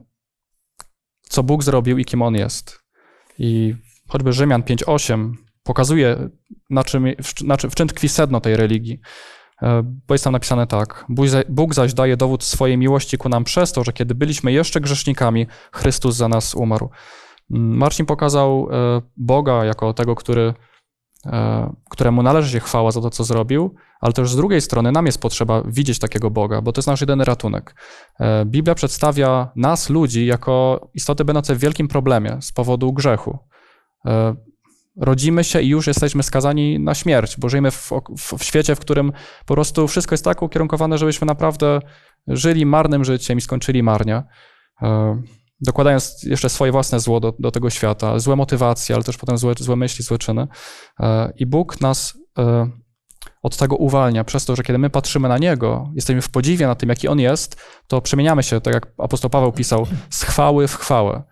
co 1.21 1.43
Bóg 1.43 1.63
zrobił 1.63 1.97
i 1.97 2.05
kim 2.05 2.21
On 2.21 2.35
jest. 2.35 2.79
I 3.39 3.75
choćby 4.07 4.33
Rzymian 4.33 4.63
5:8 4.63 5.33
pokazuje, 5.63 6.29
na 6.69 6.83
czym, 6.83 7.05
w, 7.23 7.41
na 7.41 7.57
czym, 7.57 7.69
w 7.69 7.75
czym 7.75 7.87
tkwi 7.87 8.09
sedno 8.09 8.41
tej 8.41 8.57
religii. 8.57 8.99
E, 9.61 9.83
bo 10.07 10.13
jest 10.13 10.23
tam 10.23 10.33
napisane 10.33 10.67
tak: 10.67 11.05
Bóg 11.49 11.73
zaś 11.73 11.93
daje 11.93 12.17
dowód 12.17 12.43
swojej 12.43 12.77
miłości 12.77 13.17
ku 13.17 13.29
nam 13.29 13.43
przez 13.43 13.71
to, 13.71 13.83
że 13.83 13.93
kiedy 13.93 14.15
byliśmy 14.15 14.51
jeszcze 14.51 14.81
grzesznikami, 14.81 15.47
Chrystus 15.71 16.15
za 16.15 16.27
nas 16.27 16.55
umarł. 16.55 16.89
Mm, 17.51 17.77
Marcin 17.77 18.05
pokazał 18.05 18.67
e, 18.71 19.01
Boga 19.17 19.65
jako 19.65 19.93
tego, 19.93 20.15
który, 20.15 20.53
e, 21.25 21.73
któremu 21.89 22.23
należy 22.23 22.51
się 22.51 22.59
chwała 22.59 22.91
za 22.91 23.01
to, 23.01 23.09
co 23.09 23.23
zrobił, 23.23 23.75
ale 24.01 24.13
też 24.13 24.31
z 24.31 24.35
drugiej 24.35 24.61
strony 24.61 24.91
nam 24.91 25.05
jest 25.05 25.21
potrzeba 25.21 25.61
widzieć 25.65 25.99
takiego 25.99 26.29
Boga, 26.29 26.61
bo 26.61 26.71
to 26.71 26.79
jest 26.79 26.87
nasz 26.87 27.01
jedyny 27.01 27.23
ratunek. 27.25 27.75
Biblia 28.45 28.75
przedstawia 28.75 29.51
nas, 29.55 29.89
ludzi, 29.89 30.25
jako 30.25 30.87
istoty 30.93 31.25
będące 31.25 31.55
w 31.55 31.59
wielkim 31.59 31.87
problemie 31.87 32.37
z 32.41 32.51
powodu 32.51 32.93
grzechu 32.93 33.39
rodzimy 34.97 35.43
się 35.43 35.61
i 35.61 35.67
już 35.67 35.87
jesteśmy 35.87 36.23
skazani 36.23 36.79
na 36.79 36.95
śmierć, 36.95 37.37
bo 37.37 37.49
żyjemy 37.49 37.71
w, 37.71 37.91
w, 38.17 38.33
w, 38.37 38.43
świecie, 38.43 38.75
w 38.75 38.79
którym 38.79 39.11
po 39.45 39.53
prostu 39.53 39.87
wszystko 39.87 40.13
jest 40.13 40.25
tak 40.25 40.41
ukierunkowane, 40.41 40.97
żebyśmy 40.97 41.27
naprawdę 41.27 41.79
żyli 42.27 42.65
marnym 42.65 43.05
życiem 43.05 43.37
i 43.37 43.41
skończyli 43.41 43.83
marnie. 43.83 44.23
E, 44.81 45.21
dokładając 45.61 46.23
jeszcze 46.23 46.49
swoje 46.49 46.71
własne 46.71 46.99
zło 46.99 47.19
do, 47.19 47.33
do 47.39 47.51
tego 47.51 47.69
świata, 47.69 48.19
złe 48.19 48.35
motywacje, 48.35 48.95
ale 48.95 49.03
też 49.03 49.17
potem 49.17 49.37
złe, 49.37 49.53
złe 49.59 49.75
myśli, 49.75 50.03
złe 50.03 50.17
czyny. 50.17 50.47
E, 50.99 51.33
I 51.35 51.45
Bóg 51.45 51.81
nas 51.81 52.17
e, 52.37 52.69
od 53.43 53.57
tego 53.57 53.75
uwalnia, 53.75 54.23
przez 54.23 54.45
to, 54.45 54.55
że 54.55 54.63
kiedy 54.63 54.77
my 54.77 54.89
patrzymy 54.89 55.29
na 55.29 55.37
Niego, 55.37 55.91
jesteśmy 55.95 56.21
w 56.21 56.29
podziwie 56.29 56.67
na 56.67 56.75
tym, 56.75 56.89
jaki 56.89 57.07
On 57.07 57.19
jest, 57.19 57.61
to 57.87 58.01
przemieniamy 58.01 58.43
się, 58.43 58.61
tak 58.61 58.73
jak 58.73 58.87
apostoł 58.97 59.29
Paweł 59.29 59.51
pisał, 59.51 59.87
z 60.09 60.23
chwały 60.23 60.67
w 60.67 60.75
chwałę 60.75 61.23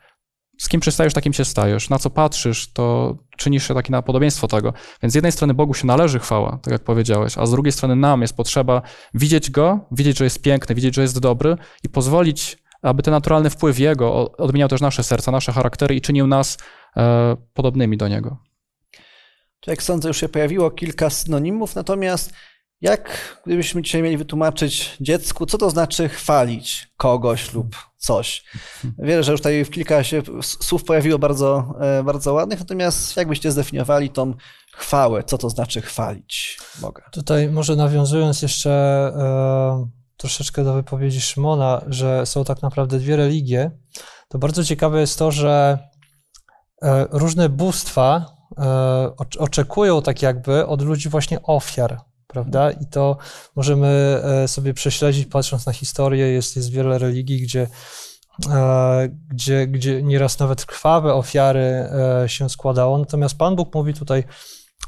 z 0.58 0.70
kim 0.70 0.82
przystajesz, 0.82 1.14
takim 1.14 1.34
się 1.34 1.46
stajesz. 1.46 1.90
Na 1.90 2.00
co 2.00 2.10
patrzysz, 2.10 2.74
to 2.74 3.16
czynisz 3.38 3.68
się 3.68 3.74
takie 3.74 3.92
na 3.92 4.02
podobieństwo 4.02 4.48
tego. 4.48 4.74
Więc 5.02 5.12
z 5.12 5.16
jednej 5.16 5.32
strony 5.32 5.54
Bogu 5.54 5.74
się 5.74 5.88
należy 5.88 6.20
chwała, 6.20 6.60
tak 6.62 6.72
jak 6.72 6.84
powiedziałeś, 6.84 7.38
a 7.38 7.46
z 7.46 7.52
drugiej 7.52 7.72
strony 7.72 7.96
nam 7.96 8.22
jest 8.22 8.38
potrzeba 8.38 8.82
widzieć 9.14 9.52
Go, 9.52 9.80
widzieć, 9.92 10.18
że 10.18 10.24
jest 10.24 10.42
piękny, 10.42 10.76
widzieć, 10.76 10.96
że 10.96 11.02
jest 11.02 11.20
dobry 11.20 11.58
i 11.84 11.90
pozwolić, 11.90 12.58
aby 12.82 13.04
ten 13.04 13.12
naturalny 13.12 13.50
wpływ 13.50 13.80
Jego 13.80 14.32
odmieniał 14.32 14.70
też 14.70 14.82
nasze 14.82 15.04
serca, 15.04 15.32
nasze 15.32 15.52
charaktery 15.52 15.96
i 15.96 16.02
czynił 16.02 16.28
nas 16.28 16.58
e, 16.98 17.36
podobnymi 17.54 17.98
do 17.98 18.08
Niego. 18.08 18.38
Jak 19.68 19.84
sądzę, 19.84 20.08
już 20.08 20.18
się 20.18 20.30
pojawiło 20.30 20.72
kilka 20.72 21.10
synonimów, 21.10 21.76
natomiast 21.76 22.34
jak 22.82 23.10
gdybyśmy 23.46 23.82
dzisiaj 23.82 24.02
mieli 24.02 24.18
wytłumaczyć 24.18 24.98
dziecku, 25.02 25.46
co 25.46 25.58
to 25.58 25.70
znaczy 25.70 26.10
chwalić 26.10 26.88
kogoś 26.98 27.54
lub 27.54 27.76
coś? 28.06 28.44
Wierzę, 29.00 29.24
że 29.24 29.32
już 29.32 29.42
tutaj 29.42 29.66
w 29.66 29.70
kilka 29.70 30.04
się 30.04 30.22
słów 30.42 30.84
pojawiło 30.84 31.20
bardzo, 31.20 31.76
e, 31.82 32.04
bardzo 32.04 32.34
ładnych, 32.34 32.60
natomiast 32.60 33.18
jak 33.18 33.28
byście 33.28 33.52
zdefiniowali 33.52 34.10
tą 34.10 34.34
chwałę, 34.74 35.24
co 35.24 35.38
to 35.38 35.50
znaczy 35.50 35.82
chwalić 35.82 36.60
Boga? 36.82 37.04
Tutaj 37.12 37.50
może 37.50 37.76
nawiązując 37.76 38.42
jeszcze 38.42 38.72
e, 38.72 39.90
troszeczkę 40.18 40.64
do 40.64 40.74
wypowiedzi 40.74 41.22
Szymona, 41.22 41.82
że 41.88 42.26
są 42.26 42.44
tak 42.44 42.62
naprawdę 42.62 43.00
dwie 43.00 43.16
religie, 43.16 43.72
to 44.30 44.38
bardzo 44.38 44.64
ciekawe 44.64 45.00
jest 45.00 45.20
to, 45.20 45.32
że 45.32 45.80
e, 46.82 47.08
różne 47.12 47.50
bóstwa 47.50 48.26
e, 48.58 49.16
oczekują 49.40 50.02
tak 50.02 50.22
jakby 50.22 50.68
od 50.68 50.82
ludzi 50.82 51.10
właśnie 51.10 51.42
ofiar 51.44 52.02
prawda? 52.27 52.72
I 52.72 52.86
to 52.86 53.17
możemy 53.55 54.22
e, 54.24 54.48
sobie 54.48 54.74
prześledzić, 54.74 55.25
patrząc 55.25 55.65
na 55.65 55.74
historię. 55.74 56.27
Jest, 56.27 56.55
jest 56.55 56.72
wiele 56.72 56.98
religii, 56.98 57.41
gdzie, 57.41 57.67
e, 58.50 59.10
gdzie, 59.29 59.67
gdzie 59.67 60.03
nieraz 60.03 60.39
nawet 60.39 60.65
krwawe 60.65 61.13
ofiary 61.13 61.62
e, 61.62 62.24
się 62.29 62.50
składało. 62.50 62.98
Natomiast 62.98 63.38
Pan 63.38 63.55
Bóg 63.55 63.75
mówi 63.75 63.94
tutaj 63.94 64.24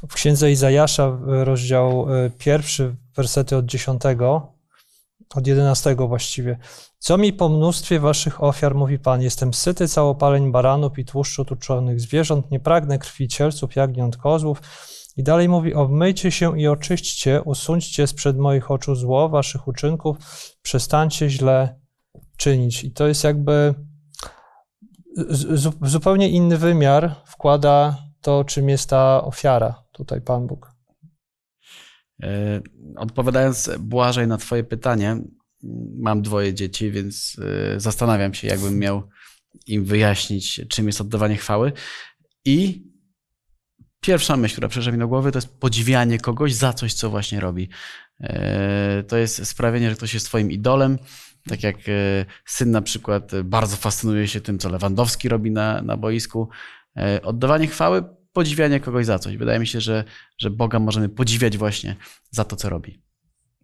w 0.09 0.13
księdze 0.13 0.51
Izajasza, 0.51 1.17
rozdział 1.25 2.07
pierwszy, 2.37 2.95
wersety 3.15 3.55
od 3.55 3.65
10, 3.65 4.01
od 5.35 5.47
11 5.47 5.95
właściwie. 5.95 6.57
Co 6.99 7.17
mi 7.17 7.33
po 7.33 7.49
mnóstwie 7.49 7.99
waszych 7.99 8.43
ofiar, 8.43 8.75
mówi 8.75 8.99
Pan, 8.99 9.21
jestem 9.21 9.53
syty 9.53 9.87
całopaleń 9.87 10.51
baranów 10.51 10.99
i 10.99 11.05
tłuszczu 11.05 11.45
tuczonych 11.45 12.01
zwierząt, 12.01 12.51
nie 12.51 12.59
pragnę 12.59 12.99
krwi 12.99 13.27
cielców, 13.27 13.75
jagniąt, 13.75 14.17
kozłów, 14.17 14.61
i 15.17 15.23
dalej 15.23 15.49
mówi: 15.49 15.73
Obmyjcie 15.73 16.31
się 16.31 16.59
i 16.59 16.67
oczyśćcie, 16.67 17.41
usuńcie 17.41 18.07
sprzed 18.07 18.37
moich 18.37 18.71
oczu 18.71 18.95
zło 18.95 19.29
waszych 19.29 19.67
uczynków, 19.67 20.17
przestańcie 20.61 21.29
źle 21.29 21.79
czynić. 22.37 22.83
I 22.83 22.91
to 22.91 23.07
jest 23.07 23.23
jakby 23.23 23.73
zupełnie 25.81 26.29
inny 26.29 26.57
wymiar 26.57 27.15
wkłada 27.25 27.97
to, 28.21 28.43
czym 28.43 28.69
jest 28.69 28.89
ta 28.89 29.23
ofiara, 29.23 29.83
tutaj 29.91 30.21
Pan 30.21 30.47
Bóg. 30.47 30.71
E, 32.23 32.61
odpowiadając 32.97 33.69
Błażej 33.79 34.27
na 34.27 34.37
Twoje 34.37 34.63
pytanie, 34.63 35.17
mam 35.99 36.21
dwoje 36.21 36.53
dzieci, 36.53 36.91
więc 36.91 37.35
e, 37.75 37.79
zastanawiam 37.79 38.33
się, 38.33 38.47
jakbym 38.47 38.79
miał 38.79 39.03
im 39.67 39.85
wyjaśnić, 39.85 40.61
czym 40.69 40.87
jest 40.87 41.01
oddawanie 41.01 41.35
chwały. 41.35 41.71
I 42.45 42.86
pierwsza 44.01 44.37
myśl, 44.37 44.53
która 44.53 44.67
przyszła 44.67 44.91
mi 44.91 44.99
do 44.99 45.07
głowy, 45.07 45.31
to 45.31 45.37
jest 45.37 45.59
podziwianie 45.59 46.19
kogoś 46.19 46.53
za 46.53 46.73
coś, 46.73 46.93
co 46.93 47.09
właśnie 47.09 47.39
robi. 47.39 47.69
E, 48.19 49.03
to 49.03 49.17
jest 49.17 49.47
sprawienie, 49.47 49.89
że 49.89 49.95
ktoś 49.95 50.13
jest 50.13 50.25
twoim 50.25 50.51
idolem. 50.51 50.97
Tak 51.49 51.63
jak 51.63 51.75
e, 51.75 52.25
syn 52.45 52.71
na 52.71 52.81
przykład 52.81 53.31
bardzo 53.43 53.75
fascynuje 53.75 54.27
się 54.27 54.41
tym, 54.41 54.59
co 54.59 54.69
Lewandowski 54.69 55.29
robi 55.29 55.51
na, 55.51 55.81
na 55.81 55.97
boisku. 55.97 56.49
E, 56.97 57.21
oddawanie 57.21 57.67
chwały, 57.67 58.03
podziwianie 58.33 58.79
kogoś 58.79 59.05
za 59.05 59.19
coś. 59.19 59.37
Wydaje 59.37 59.59
mi 59.59 59.67
się, 59.67 59.81
że, 59.81 60.03
że 60.37 60.49
Boga 60.49 60.79
możemy 60.79 61.09
podziwiać 61.09 61.57
właśnie 61.57 61.95
za 62.31 62.43
to, 62.43 62.55
co 62.55 62.69
robi. 62.69 63.03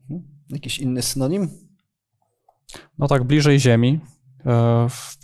Mhm. 0.01 0.29
Jakiś 0.49 0.79
inny 0.79 1.01
synonim? 1.01 1.49
No 2.97 3.07
tak, 3.07 3.23
bliżej 3.23 3.59
ziemi. 3.59 3.99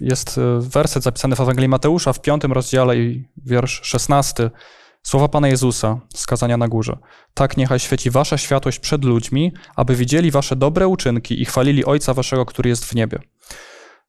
Jest 0.01 0.39
werset 0.59 1.03
zapisany 1.03 1.35
w 1.35 1.39
Ewangelii 1.39 1.69
Mateusza 1.69 2.13
w 2.13 2.21
piątym 2.21 2.51
rozdziale 2.51 2.97
i 2.97 3.25
wiersz 3.45 3.81
szesnasty. 3.83 4.49
Słowa 5.09 5.27
Pana 5.27 5.47
Jezusa, 5.47 5.99
skazania 6.13 6.57
na 6.57 6.67
górze. 6.67 6.97
Tak 7.33 7.57
niechaj 7.57 7.79
świeci 7.79 8.11
wasza 8.11 8.37
światłość 8.37 8.79
przed 8.79 9.03
ludźmi, 9.03 9.53
aby 9.75 9.95
widzieli 9.95 10.31
wasze 10.31 10.55
dobre 10.55 10.87
uczynki 10.87 11.41
i 11.41 11.45
chwalili 11.45 11.85
Ojca 11.85 12.13
waszego, 12.13 12.45
który 12.45 12.69
jest 12.69 12.85
w 12.85 12.95
niebie. 12.95 13.19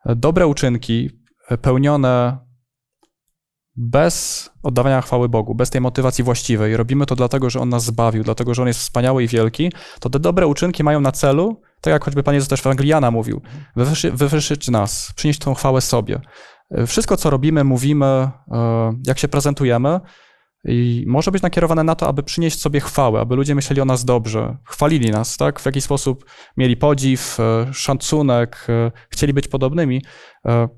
Dobre 0.06 0.46
uczynki 0.46 1.10
pełnione 1.62 2.38
bez 3.76 4.50
oddawania 4.62 5.00
chwały 5.00 5.28
Bogu, 5.28 5.54
bez 5.54 5.70
tej 5.70 5.80
motywacji 5.80 6.24
właściwej, 6.24 6.76
robimy 6.76 7.06
to 7.06 7.16
dlatego, 7.16 7.50
że 7.50 7.60
On 7.60 7.68
nas 7.68 7.84
zbawił, 7.84 8.22
dlatego, 8.22 8.54
że 8.54 8.62
On 8.62 8.68
jest 8.68 8.80
wspaniały 8.80 9.24
i 9.24 9.28
wielki, 9.28 9.72
to 10.00 10.10
te 10.10 10.18
dobre 10.18 10.46
uczynki 10.46 10.84
mają 10.84 11.00
na 11.00 11.12
celu, 11.12 11.60
tak 11.80 11.92
jak 11.92 12.04
choćby 12.04 12.22
Pan 12.22 12.34
Jezus 12.34 12.48
też 12.48 12.62
w 12.62 12.66
Angliana 12.66 13.10
mówił, 13.10 13.42
wywyższyć 14.12 14.68
nas, 14.68 15.12
przynieść 15.16 15.40
tą 15.40 15.54
chwałę 15.54 15.80
sobie. 15.80 16.20
Wszystko, 16.86 17.16
co 17.16 17.30
robimy, 17.30 17.64
mówimy, 17.64 18.06
e, 18.06 18.30
jak 19.06 19.18
się 19.18 19.28
prezentujemy, 19.28 20.00
i 20.64 21.04
może 21.06 21.30
być 21.30 21.42
nakierowane 21.42 21.84
na 21.84 21.94
to, 21.94 22.08
aby 22.08 22.22
przynieść 22.22 22.60
sobie 22.60 22.80
chwałę, 22.80 23.20
aby 23.20 23.36
ludzie 23.36 23.54
myśleli 23.54 23.80
o 23.80 23.84
nas 23.84 24.04
dobrze, 24.04 24.56
chwalili 24.64 25.10
nas, 25.10 25.36
tak? 25.36 25.60
W 25.60 25.66
jakiś 25.66 25.84
sposób 25.84 26.24
mieli 26.56 26.76
podziw, 26.76 27.40
e, 27.40 27.66
szacunek, 27.72 28.66
e, 28.68 28.92
chcieli 29.10 29.32
być 29.32 29.48
podobnymi. 29.48 30.02
E, 30.46 30.68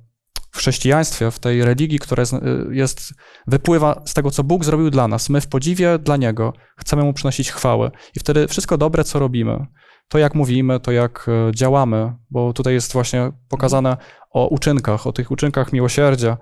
w 0.50 0.56
chrześcijaństwie, 0.56 1.30
w 1.30 1.38
tej 1.38 1.64
religii, 1.64 1.98
która 1.98 2.24
jest, 2.70 3.14
wypływa 3.46 4.02
z 4.06 4.14
tego, 4.14 4.30
co 4.30 4.44
Bóg 4.44 4.64
zrobił 4.64 4.90
dla 4.90 5.08
nas. 5.08 5.30
My 5.30 5.40
w 5.40 5.48
podziwie 5.48 5.98
dla 5.98 6.16
Niego 6.16 6.52
chcemy 6.76 7.02
Mu 7.02 7.12
przynosić 7.12 7.52
chwałę. 7.52 7.90
I 8.16 8.20
wtedy 8.20 8.48
wszystko 8.48 8.78
dobre, 8.78 9.04
co 9.04 9.18
robimy, 9.18 9.66
to 10.08 10.18
jak 10.18 10.34
mówimy, 10.34 10.80
to 10.80 10.92
jak 10.92 11.26
działamy, 11.54 12.12
bo 12.30 12.52
tutaj 12.52 12.74
jest 12.74 12.92
właśnie 12.92 13.32
pokazane 13.48 13.96
o 14.30 14.48
uczynkach, 14.48 15.06
o 15.06 15.12
tych 15.12 15.30
uczynkach 15.30 15.72
miłosierdzia, 15.72 16.36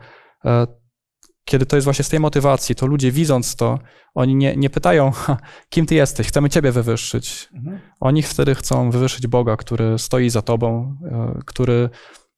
kiedy 1.44 1.66
to 1.66 1.76
jest 1.76 1.84
właśnie 1.84 2.04
z 2.04 2.08
tej 2.08 2.20
motywacji, 2.20 2.74
to 2.74 2.86
ludzie 2.86 3.12
widząc 3.12 3.56
to, 3.56 3.78
oni 4.14 4.34
nie, 4.34 4.56
nie 4.56 4.70
pytają, 4.70 5.12
kim 5.70 5.86
ty 5.86 5.94
jesteś, 5.94 6.28
chcemy 6.28 6.50
ciebie 6.50 6.72
wywyższyć. 6.72 7.48
Mhm. 7.54 7.80
Oni 8.00 8.22
wtedy 8.22 8.54
chcą 8.54 8.90
wywyższyć 8.90 9.26
Boga, 9.26 9.56
który 9.56 9.98
stoi 9.98 10.30
za 10.30 10.42
tobą, 10.42 10.96
e, 11.04 11.40
który 11.46 11.90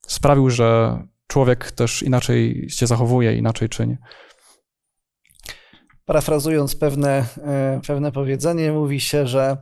sprawił, 0.07 0.51
że 0.51 0.99
człowiek 1.27 1.71
też 1.71 2.03
inaczej 2.03 2.67
się 2.71 2.87
zachowuje, 2.87 3.37
inaczej 3.37 3.69
czyni. 3.69 3.97
Parafrazując 6.05 6.77
pewne, 6.77 7.25
e, 7.45 7.81
pewne 7.87 8.13
powiedzenie, 8.13 8.73
mówi 8.73 9.01
się, 9.01 9.27
że 9.27 9.57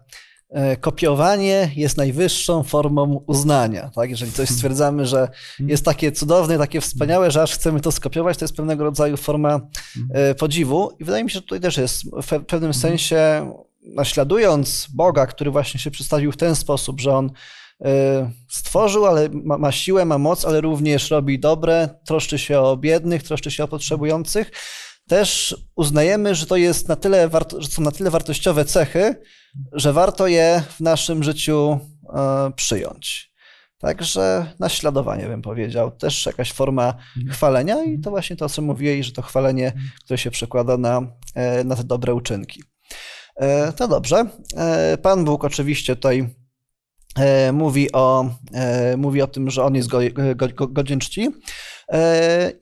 kopiowanie 0.81 1.71
jest 1.77 1.97
najwyższą 1.97 2.63
formą 2.63 3.25
uznania. 3.27 3.91
Tak? 3.95 4.11
Jeżeli 4.11 4.33
coś 4.33 4.49
stwierdzamy, 4.49 5.07
że 5.07 5.29
jest 5.61 5.85
takie 5.85 6.13
cudowne, 6.13 6.59
takie 6.59 6.81
wspaniałe, 6.81 7.31
że 7.31 7.43
aż 7.43 7.55
chcemy 7.55 7.81
to 7.81 7.93
skopiować, 7.93 8.39
to 8.39 8.45
jest 8.45 8.57
pewnego 8.57 8.85
rodzaju 8.85 9.17
forma 9.17 9.61
e, 10.15 10.35
podziwu. 10.35 10.91
I 11.01 11.05
wydaje 11.05 11.25
mi 11.25 11.31
się, 11.31 11.35
że 11.35 11.43
tutaj 11.43 11.61
też 11.61 11.77
jest 11.77 12.03
w 12.23 12.45
pewnym 12.45 12.75
sensie 12.75 13.51
naśladując 13.83 14.89
Boga, 14.95 15.27
który 15.27 15.51
właśnie 15.51 15.81
się 15.81 15.91
przedstawił 15.91 16.33
w 16.33 16.37
ten 16.37 16.57
sposób, 16.57 17.01
że 17.01 17.17
on 17.17 17.31
e, 17.85 18.31
stworzył, 18.49 19.07
ale 19.07 19.29
ma, 19.33 19.59
ma 19.59 19.73
siłę, 19.73 20.05
ma 20.05 20.19
moc, 20.19 20.45
ale 20.45 20.61
również 20.61 21.11
robi 21.11 21.39
dobre, 21.39 21.89
troszczy 22.05 22.39
się 22.39 22.61
o 22.61 22.77
biednych, 22.77 23.23
troszczy 23.23 23.51
się 23.51 23.65
o 23.65 23.69
potrzebujących 23.69 24.51
też 25.11 25.57
uznajemy, 25.77 26.35
że 26.35 26.47
to 26.47 26.57
jest 26.57 26.89
na 26.89 26.97
tyle, 26.97 27.29
warto, 27.29 27.63
że 27.63 27.69
są 27.69 27.83
na 27.83 27.91
tyle 27.91 28.11
wartościowe 28.11 28.65
cechy, 28.65 29.15
że 29.73 29.93
warto 29.93 30.27
je 30.27 30.63
w 30.77 30.81
naszym 30.81 31.23
życiu 31.23 31.79
e, 32.15 32.53
przyjąć. 32.57 33.33
Także 33.79 34.53
naśladowanie 34.59 35.27
bym 35.27 35.43
powiedział, 35.43 35.91
też 35.91 36.27
jakaś 36.27 36.53
forma 36.53 36.95
chwalenia 37.31 37.85
i 37.85 38.01
to 38.01 38.11
właśnie 38.11 38.37
to, 38.37 38.49
co 38.49 38.63
mówili, 38.63 39.05
że 39.05 39.13
to 39.13 39.23
chwalenie, 39.23 39.73
które 40.05 40.19
się 40.19 40.31
przekłada 40.31 40.77
na, 40.77 41.03
e, 41.35 41.65
na 41.65 41.77
te 41.77 41.85
dobre 41.85 42.15
uczynki. 42.15 42.63
E, 43.37 43.73
To 43.73 43.89
dobrze. 43.89 44.25
Pan 45.03 45.25
Bóg 45.25 45.45
oczywiście 45.45 45.97
tutaj 45.97 46.29
mówi 47.53 47.93
o, 47.93 48.31
mówi 48.97 49.23
o 49.23 49.27
tym, 49.27 49.51
że 49.51 49.65
On 49.65 49.75
jest 49.75 49.89
go, 49.89 49.99
go, 50.37 50.49
go, 50.49 50.69
godzien 50.69 51.01
czci. 51.01 51.29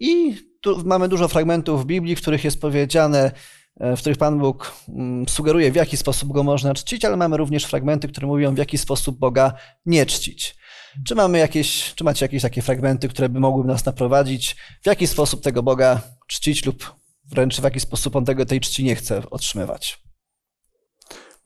I 0.01 0.37
tu 0.61 0.83
mamy 0.85 1.09
dużo 1.09 1.29
fragmentów 1.29 1.83
w 1.83 1.87
Biblii, 1.87 2.17
w 2.17 2.21
których 2.21 2.45
jest 2.45 2.61
powiedziane, 2.61 3.33
e, 3.81 3.97
w 3.97 4.01
których 4.01 4.19
Pan 4.19 4.39
Bóg 4.39 4.73
mm, 4.89 5.29
sugeruje, 5.29 5.73
w 5.73 5.75
jaki 5.75 5.97
sposób 5.97 6.33
Go 6.33 6.43
można 6.43 6.75
czcić, 6.75 7.05
ale 7.05 7.17
mamy 7.17 7.37
również 7.37 7.65
fragmenty, 7.65 8.09
które 8.09 8.27
mówią, 8.27 8.55
w 8.55 8.59
jaki 8.59 8.79
sposób 8.79 9.19
Boga 9.19 9.53
nie 9.87 10.07
czcić. 10.07 10.59
Czy 11.07 11.15
mamy 11.15 11.39
jakieś, 11.39 11.95
czy 11.95 12.05
macie 12.05 12.25
jakieś 12.25 12.43
takie 12.43 12.63
fragmenty, 12.63 13.09
które 13.09 13.29
by 13.29 13.41
mogły 13.41 13.65
nas 13.65 13.85
naprowadzić, 13.85 14.57
w 14.83 14.87
jaki 14.87 15.07
sposób 15.07 15.43
tego 15.43 15.63
Boga 15.63 16.01
czcić 16.29 16.67
lub 16.67 16.99
wręcz 17.31 17.61
w 17.61 17.65
jaki 17.65 17.81
sposób 17.81 18.17
On 18.17 18.25
tego, 18.25 18.47
tej 18.47 18.61
czci 18.61 18.85
nie 18.85 18.97
chce 18.97 19.23
otrzymywać? 19.31 20.03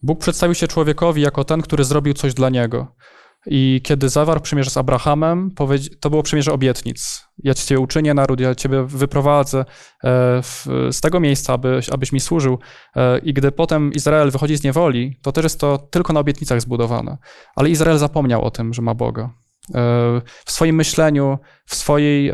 Bóg 0.03 0.21
przedstawił 0.21 0.55
się 0.55 0.69
człowiekowi 0.69 1.23
jako 1.23 1.45
ten, 1.45 1.63
który 1.63 1.85
zrobił 1.85 2.15
coś 2.15 2.35
dla 2.35 2.51
niego. 2.51 2.95
I 3.47 3.81
kiedy 3.85 4.09
zawarł 4.09 4.41
przymierze 4.41 4.71
z 4.71 4.77
Abrahamem, 4.77 5.51
to 6.01 6.11
było 6.11 6.23
przymierze 6.23 6.53
obietnic. 6.53 7.25
Ja 7.39 7.55
cię 7.55 7.81
uczynię 7.81 8.15
naród, 8.15 8.41
ja 8.41 8.55
ciebie 8.55 8.83
wyprowadzę 8.83 9.59
e, 9.59 9.65
z 10.93 11.01
tego 11.01 11.21
miejsca, 11.21 11.59
abyś, 11.93 12.13
mi 12.13 12.21
służył. 12.21 12.59
E, 12.97 13.19
I 13.19 13.33
gdy 13.33 13.53
potem 13.53 13.93
Izrael 13.93 14.31
wychodzi 14.31 14.57
z 14.57 14.63
niewoli, 14.65 15.19
to 15.23 15.33
też 15.33 15.43
jest 15.45 15.61
to 15.61 15.79
tylko 15.79 16.13
na 16.13 16.21
obietnicach 16.21 16.61
zbudowane. 16.61 17.19
Ale 17.57 17.71
Izrael 17.71 17.99
zapomniał 17.99 18.45
o 18.45 18.51
tym, 18.51 18.75
że 18.75 18.83
ma 18.83 18.95
Boga. 18.95 19.31
E, 19.75 20.23
W 20.45 20.53
swoim 20.53 20.77
myśleniu, 20.77 21.39
w, 21.67 21.75
swojej, 21.75 22.33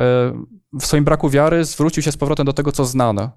w 0.80 0.86
swoim 0.86 1.04
braku 1.04 1.30
wiary 1.30 1.64
zwrócił 1.64 2.02
się 2.02 2.12
z 2.12 2.16
powrotem 2.16 2.46
do 2.46 2.52
tego, 2.52 2.72
co 2.72 2.84
znane. 2.84 3.30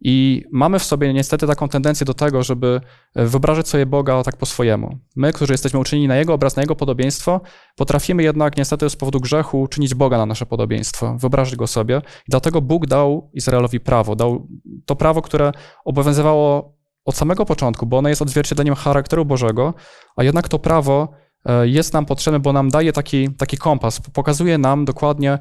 I 0.00 0.44
mamy 0.52 0.78
w 0.78 0.84
sobie 0.84 1.12
niestety 1.12 1.46
taką 1.46 1.68
tendencję 1.68 2.04
do 2.04 2.14
tego, 2.14 2.42
żeby 2.42 2.80
e, 3.14 3.26
wyobrażać 3.26 3.68
sobie 3.68 3.86
Boga 3.86 4.22
tak 4.22 4.36
po 4.36 4.46
swojemu. 4.46 4.98
My, 5.16 5.32
którzy 5.32 5.52
jesteśmy 5.52 5.80
uczynieni 5.80 6.08
na 6.08 6.16
Jego 6.16 6.34
obraz, 6.34 6.56
na 6.56 6.62
Jego 6.62 6.76
podobieństwo, 6.76 7.40
potrafimy 7.76 8.22
jednak 8.22 8.56
niestety 8.56 8.90
z 8.90 8.96
powodu 8.96 9.20
grzechu 9.20 9.66
czynić 9.66 9.94
Boga 9.94 10.18
na 10.18 10.26
nasze 10.26 10.46
podobieństwo, 10.46 11.16
wyobrażać 11.18 11.56
Go 11.56 11.66
sobie. 11.66 11.98
I 11.98 12.30
dlatego 12.30 12.60
Bóg 12.60 12.86
dał 12.86 13.30
Izraelowi 13.34 13.80
prawo. 13.80 14.16
Dał 14.16 14.48
to 14.86 14.96
prawo, 14.96 15.22
które 15.22 15.52
obowiązywało 15.84 16.74
od 17.04 17.16
samego 17.16 17.46
początku, 17.46 17.86
bo 17.86 17.98
ono 17.98 18.08
jest 18.08 18.22
odzwierciedleniem 18.22 18.74
charakteru 18.74 19.24
Bożego, 19.24 19.74
a 20.16 20.24
jednak 20.24 20.48
to 20.48 20.58
prawo 20.58 21.08
e, 21.44 21.68
jest 21.68 21.92
nam 21.92 22.06
potrzebne, 22.06 22.40
bo 22.40 22.52
nam 22.52 22.68
daje 22.68 22.92
taki, 22.92 23.34
taki 23.34 23.56
kompas, 23.56 24.00
pokazuje 24.00 24.58
nam 24.58 24.84
dokładnie, 24.84 25.38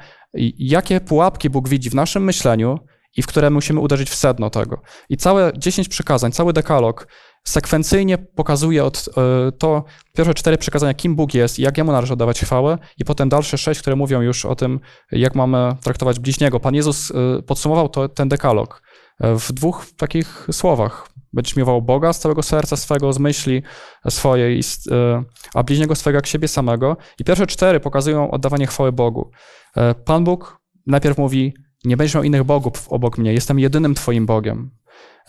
jakie 0.58 1.02
pułapki 1.02 1.50
Bóg 1.50 1.70
widzi 1.70 1.90
w 1.90 1.96
naszym 1.96 2.24
myśleniu 2.24 2.80
i 3.20 3.22
w 3.22 3.28
które 3.28 3.50
musimy 3.50 3.80
uderzyć 3.80 4.10
w 4.10 4.16
sedno 4.16 4.50
tego. 4.50 4.82
I 5.10 5.18
całe 5.18 5.52
10 5.58 5.90
przykazań, 5.90 6.32
cały 6.32 6.54
dekalog 6.54 7.08
sekwencyjnie 7.44 8.18
pokazuje 8.18 8.84
od, 8.84 9.10
e, 9.18 9.52
to 9.52 9.84
pierwsze 10.14 10.34
cztery 10.34 10.58
przykazania, 10.58 10.94
kim 10.94 11.16
Bóg 11.16 11.34
jest 11.34 11.60
i 11.60 11.62
jak 11.62 11.78
Jemu 11.78 11.92
należy 11.92 12.14
oddawać 12.14 12.40
chwałę, 12.40 12.78
i 12.98 13.06
potem 13.06 13.30
dalsze 13.30 13.58
sześć, 13.58 13.82
które 13.82 13.96
mówią 13.96 14.22
już 14.22 14.46
o 14.46 14.56
tym, 14.56 14.80
jak 15.12 15.36
mamy 15.36 15.76
traktować 15.82 16.20
bliźniego. 16.20 16.60
Pan 16.60 16.76
Jezus 16.76 17.12
e, 17.12 17.42
podsumował 17.42 17.90
to, 17.90 18.10
ten 18.10 18.30
dekalog 18.30 18.82
e, 19.20 19.36
w 19.36 19.52
dwóch 19.52 19.86
takich 19.98 20.48
słowach. 20.52 21.08
Będziesz 21.34 21.56
miłował 21.56 21.82
Boga 21.82 22.14
z 22.14 22.20
całego 22.20 22.44
serca 22.44 22.76
swego, 22.76 23.14
z 23.14 23.20
myśli 23.20 23.64
swojej, 24.10 24.62
a 25.54 25.64
bliźniego 25.64 25.96
swego 25.96 26.18
jak 26.18 26.28
siebie 26.28 26.48
samego. 26.48 26.98
I 27.20 27.24
pierwsze 27.24 27.48
cztery 27.48 27.80
pokazują 27.80 28.32
oddawanie 28.32 28.68
chwały 28.68 28.92
Bogu. 28.92 29.32
Pan 30.06 30.24
Bóg 30.24 30.60
najpierw 30.88 31.18
mówi, 31.18 31.54
nie 31.86 31.98
będziesz 31.98 32.16
miał 32.16 32.24
innych 32.24 32.44
bogów 32.44 32.88
obok 32.90 33.18
mnie, 33.18 33.34
jestem 33.34 33.60
jedynym 33.60 33.96
twoim 33.96 34.26
Bogiem. 34.26 34.72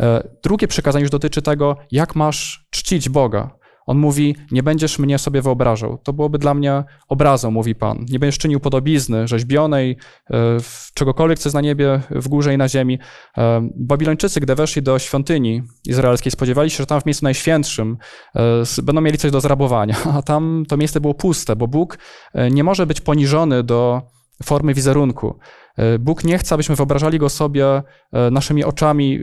E, 0.00 0.28
Drugie 0.42 0.68
przykazanie 0.68 1.02
już 1.02 1.10
dotyczy 1.10 1.42
tego, 1.42 1.76
jak 1.90 2.16
masz 2.16 2.66
czcić 2.70 3.08
Boga. 3.08 3.60
On 3.86 3.98
mówi, 3.98 4.36
nie 4.50 4.62
będziesz 4.62 4.98
mnie 4.98 5.18
sobie 5.18 5.42
wyobrażał. 5.42 5.98
To 5.98 6.12
byłoby 6.12 6.38
dla 6.38 6.54
mnie 6.54 6.84
obrazą, 7.08 7.50
mówi 7.50 7.74
Pan. 7.74 8.04
Nie 8.10 8.18
będziesz 8.18 8.38
czynił 8.38 8.60
podobizny, 8.60 9.28
rzeźbionej, 9.28 9.96
e, 10.30 10.36
czegokolwiek, 10.94 11.38
co 11.38 11.48
jest 11.48 11.54
na 11.54 11.60
niebie, 11.60 12.00
w 12.10 12.28
górze 12.28 12.54
i 12.54 12.58
na 12.58 12.68
ziemi. 12.68 12.98
E, 13.38 13.68
Babilończycy, 13.76 14.40
gdy 14.40 14.54
weszli 14.54 14.82
do 14.82 14.98
świątyni 14.98 15.62
izraelskiej, 15.86 16.32
spodziewali 16.32 16.70
się, 16.70 16.76
że 16.76 16.86
tam 16.86 17.00
w 17.00 17.06
miejscu 17.06 17.24
najświętszym 17.24 17.96
będą 18.82 19.00
mieli 19.00 19.18
coś 19.18 19.30
do 19.30 19.40
zrabowania, 19.40 19.96
a 20.14 20.22
tam 20.22 20.64
to 20.68 20.76
miejsce 20.76 21.00
było 21.00 21.14
puste, 21.14 21.56
bo 21.56 21.66
Bóg 21.66 21.98
nie 22.50 22.64
może 22.64 22.86
być 22.86 23.00
poniżony 23.00 23.62
do 23.62 24.02
formy 24.42 24.74
wizerunku. 24.74 25.38
E, 25.76 25.98
Bóg 25.98 26.24
nie 26.24 26.38
chce, 26.38 26.54
abyśmy 26.54 26.76
wyobrażali 26.76 27.18
go 27.18 27.28
sobie 27.28 27.66
e, 27.66 27.82
naszymi 28.30 28.64
oczami, 28.64 29.14
e, 29.14 29.20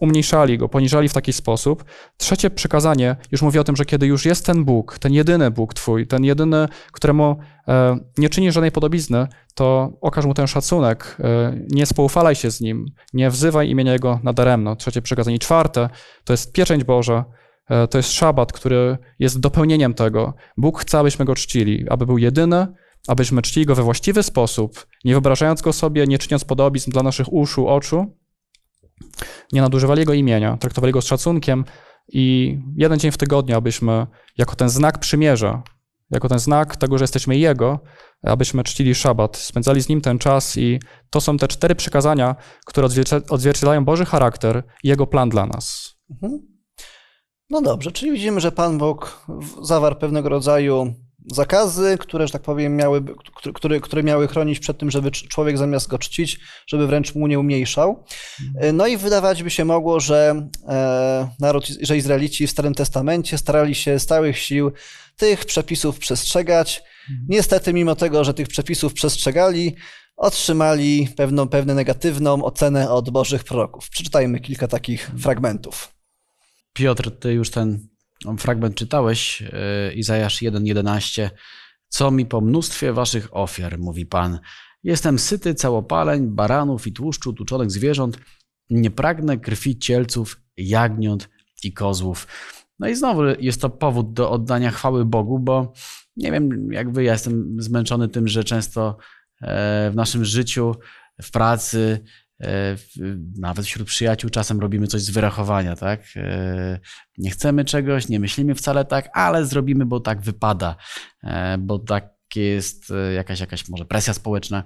umniejszali 0.00 0.58
go, 0.58 0.68
poniżali 0.68 1.08
w 1.08 1.12
taki 1.12 1.32
sposób. 1.32 1.84
Trzecie 2.16 2.50
przykazanie 2.50 3.16
już 3.32 3.42
mówi 3.42 3.58
o 3.58 3.64
tym, 3.64 3.76
że 3.76 3.84
kiedy 3.84 4.06
już 4.06 4.26
jest 4.26 4.46
ten 4.46 4.64
Bóg, 4.64 4.98
ten 4.98 5.12
jedyny 5.12 5.50
Bóg 5.50 5.74
Twój, 5.74 6.06
ten 6.06 6.24
jedyny, 6.24 6.68
któremu 6.92 7.36
nie 8.18 8.28
czynisz 8.28 8.54
żadnej 8.54 8.72
podobizny, 8.72 9.28
to 9.54 9.92
okaż 10.00 10.24
mu 10.24 10.34
ten 10.34 10.46
szacunek, 10.46 11.16
nie 11.70 11.86
spoufalaj 11.86 12.34
się 12.34 12.50
z 12.50 12.60
nim, 12.60 12.86
nie 13.12 13.30
wzywaj 13.30 13.70
imienia 13.70 13.92
Jego 13.92 14.20
nadaremno. 14.22 14.76
Trzecie 14.76 15.02
przykazanie. 15.02 15.36
I 15.36 15.38
czwarte, 15.38 15.88
to 16.24 16.32
jest 16.32 16.52
pieczęć 16.52 16.84
Boża, 16.84 17.24
to 17.90 17.98
jest 17.98 18.12
szabat, 18.12 18.52
który 18.52 18.98
jest 19.18 19.40
dopełnieniem 19.40 19.94
tego. 19.94 20.34
Bóg 20.56 20.80
chce, 20.80 20.98
abyśmy 20.98 21.24
go 21.24 21.34
czcili, 21.34 21.86
aby 21.88 22.06
był 22.06 22.18
jedyny, 22.18 22.66
abyśmy 23.08 23.42
czcili 23.42 23.66
go 23.66 23.74
we 23.74 23.82
właściwy 23.82 24.22
sposób, 24.22 24.86
nie 25.04 25.12
wyobrażając 25.12 25.62
go 25.62 25.72
sobie, 25.72 26.06
nie 26.06 26.18
czyniąc 26.18 26.44
podobizn 26.44 26.90
dla 26.90 27.02
naszych 27.02 27.32
uszu, 27.32 27.68
oczu, 27.68 28.06
nie 29.52 29.60
nadużywali 29.60 30.00
jego 30.00 30.14
imienia, 30.14 30.56
traktowali 30.56 30.92
go 30.92 31.02
z 31.02 31.06
szacunkiem 31.06 31.64
i 32.08 32.56
jeden 32.76 32.98
dzień 32.98 33.10
w 33.10 33.16
tygodniu, 33.16 33.56
abyśmy 33.56 34.06
jako 34.38 34.56
ten 34.56 34.68
znak 34.68 34.98
przymierza, 34.98 35.62
jako 36.10 36.28
ten 36.28 36.38
znak 36.38 36.76
tego, 36.76 36.98
że 36.98 37.02
jesteśmy 37.02 37.36
Jego, 37.36 37.80
abyśmy 38.22 38.64
czcili 38.64 38.94
szabat, 38.94 39.36
spędzali 39.36 39.82
z 39.82 39.88
Nim 39.88 40.00
ten 40.00 40.18
czas 40.18 40.56
i 40.56 40.80
to 41.10 41.20
są 41.20 41.36
te 41.36 41.48
cztery 41.48 41.74
przykazania, 41.74 42.36
które 42.66 42.86
odzwierci- 42.86 43.22
odzwierciedlają 43.30 43.84
Boży 43.84 44.04
charakter 44.04 44.62
i 44.84 44.88
Jego 44.88 45.06
plan 45.06 45.28
dla 45.28 45.46
nas. 45.46 45.94
Mhm. 46.10 46.42
No 47.50 47.62
dobrze, 47.62 47.92
czyli 47.92 48.12
widzimy, 48.12 48.40
że 48.40 48.52
Pan 48.52 48.78
Bóg 48.78 49.26
zawarł 49.62 49.96
pewnego 49.96 50.28
rodzaju 50.28 50.94
zakazy, 51.32 51.96
które, 52.00 52.26
że 52.26 52.32
tak 52.32 52.42
powiem, 52.42 52.76
miały, 52.76 53.04
które, 53.54 53.80
które, 53.80 54.02
miały 54.02 54.28
chronić 54.28 54.58
przed 54.58 54.78
tym, 54.78 54.90
żeby 54.90 55.10
cz- 55.10 55.28
człowiek 55.28 55.58
zamiast 55.58 55.88
go 55.88 55.98
czcić, 55.98 56.40
żeby 56.66 56.86
wręcz 56.86 57.14
mu 57.14 57.26
nie 57.26 57.38
umniejszał. 57.38 58.04
E, 58.60 58.72
No 58.72 58.86
i 58.86 58.96
wydawać 58.96 59.42
by 59.42 59.50
się 59.50 59.64
mogło, 59.64 60.00
że 60.00 60.48
e, 60.68 61.28
naród, 61.40 61.66
że 61.82 61.96
Izraelici 61.96 62.46
w 62.46 62.50
Starym 62.50 62.74
Testamencie 62.74 63.38
starali 63.38 63.74
się 63.74 63.98
z 63.98 64.06
całych 64.06 64.38
sił 64.38 64.72
tych 65.16 65.44
przepisów 65.44 65.98
przestrzegać. 65.98 66.82
Niestety, 67.28 67.72
mimo 67.72 67.96
tego, 67.96 68.24
że 68.24 68.34
tych 68.34 68.48
przepisów 68.48 68.92
przestrzegali, 68.92 69.76
otrzymali 70.16 71.08
pewną, 71.16 71.48
pewną 71.48 71.74
negatywną 71.74 72.44
ocenę 72.44 72.90
od 72.90 73.10
Bożych 73.10 73.44
proroków. 73.44 73.90
Przeczytajmy 73.90 74.40
kilka 74.40 74.68
takich 74.68 75.10
fragmentów. 75.18 75.94
Piotr, 76.72 77.10
ty 77.10 77.32
już 77.32 77.50
ten 77.50 77.88
fragment 78.38 78.74
czytałeś, 78.74 79.42
e, 79.42 79.94
Izajasz 79.94 80.42
1:11. 80.42 81.30
Co 81.88 82.10
mi 82.10 82.26
po 82.26 82.40
mnóstwie 82.40 82.92
waszych 82.92 83.36
ofiar, 83.36 83.78
mówi 83.78 84.06
Pan. 84.06 84.38
Jestem 84.82 85.18
syty 85.18 85.54
całopaleń, 85.54 86.26
baranów 86.26 86.86
i 86.86 86.92
tłuszczu 86.92 87.32
tuczonych 87.32 87.70
zwierząt. 87.70 88.18
Nie 88.70 88.90
pragnę 88.90 89.38
krwi 89.38 89.78
cielców, 89.78 90.40
jagniąt 90.56 91.28
i 91.64 91.72
kozłów. 91.72 92.26
No 92.78 92.88
i 92.88 92.94
znowu 92.94 93.22
jest 93.38 93.60
to 93.60 93.70
powód 93.70 94.12
do 94.12 94.30
oddania 94.30 94.70
chwały 94.70 95.04
Bogu, 95.04 95.38
bo 95.38 95.72
nie 96.16 96.32
wiem, 96.32 96.72
jak 96.72 96.92
wy, 96.92 97.04
ja 97.04 97.12
jestem 97.12 97.56
zmęczony 97.58 98.08
tym, 98.08 98.28
że 98.28 98.44
często 98.44 98.96
e, 99.42 99.90
w 99.90 99.94
naszym 99.94 100.24
życiu, 100.24 100.74
w 101.22 101.30
pracy, 101.30 102.04
nawet 103.38 103.66
wśród 103.66 103.86
przyjaciół 103.88 104.30
czasem 104.30 104.60
robimy 104.60 104.86
coś 104.86 105.02
z 105.02 105.10
wyrachowania, 105.10 105.76
tak? 105.76 106.00
E, 106.16 106.78
Nie 107.18 107.30
chcemy 107.30 107.64
czegoś, 107.64 108.08
nie 108.08 108.20
myślimy 108.20 108.54
wcale 108.54 108.84
tak, 108.84 109.10
ale 109.12 109.46
zrobimy, 109.46 109.86
bo 109.86 110.00
tak 110.00 110.20
wypada, 110.20 110.76
e, 111.24 111.58
bo 111.58 111.78
takie 111.78 112.42
jest 112.42 112.90
e, 112.90 113.12
jakaś, 113.12 113.40
jakaś 113.40 113.68
może 113.68 113.84
presja 113.84 114.14
społeczna. 114.14 114.64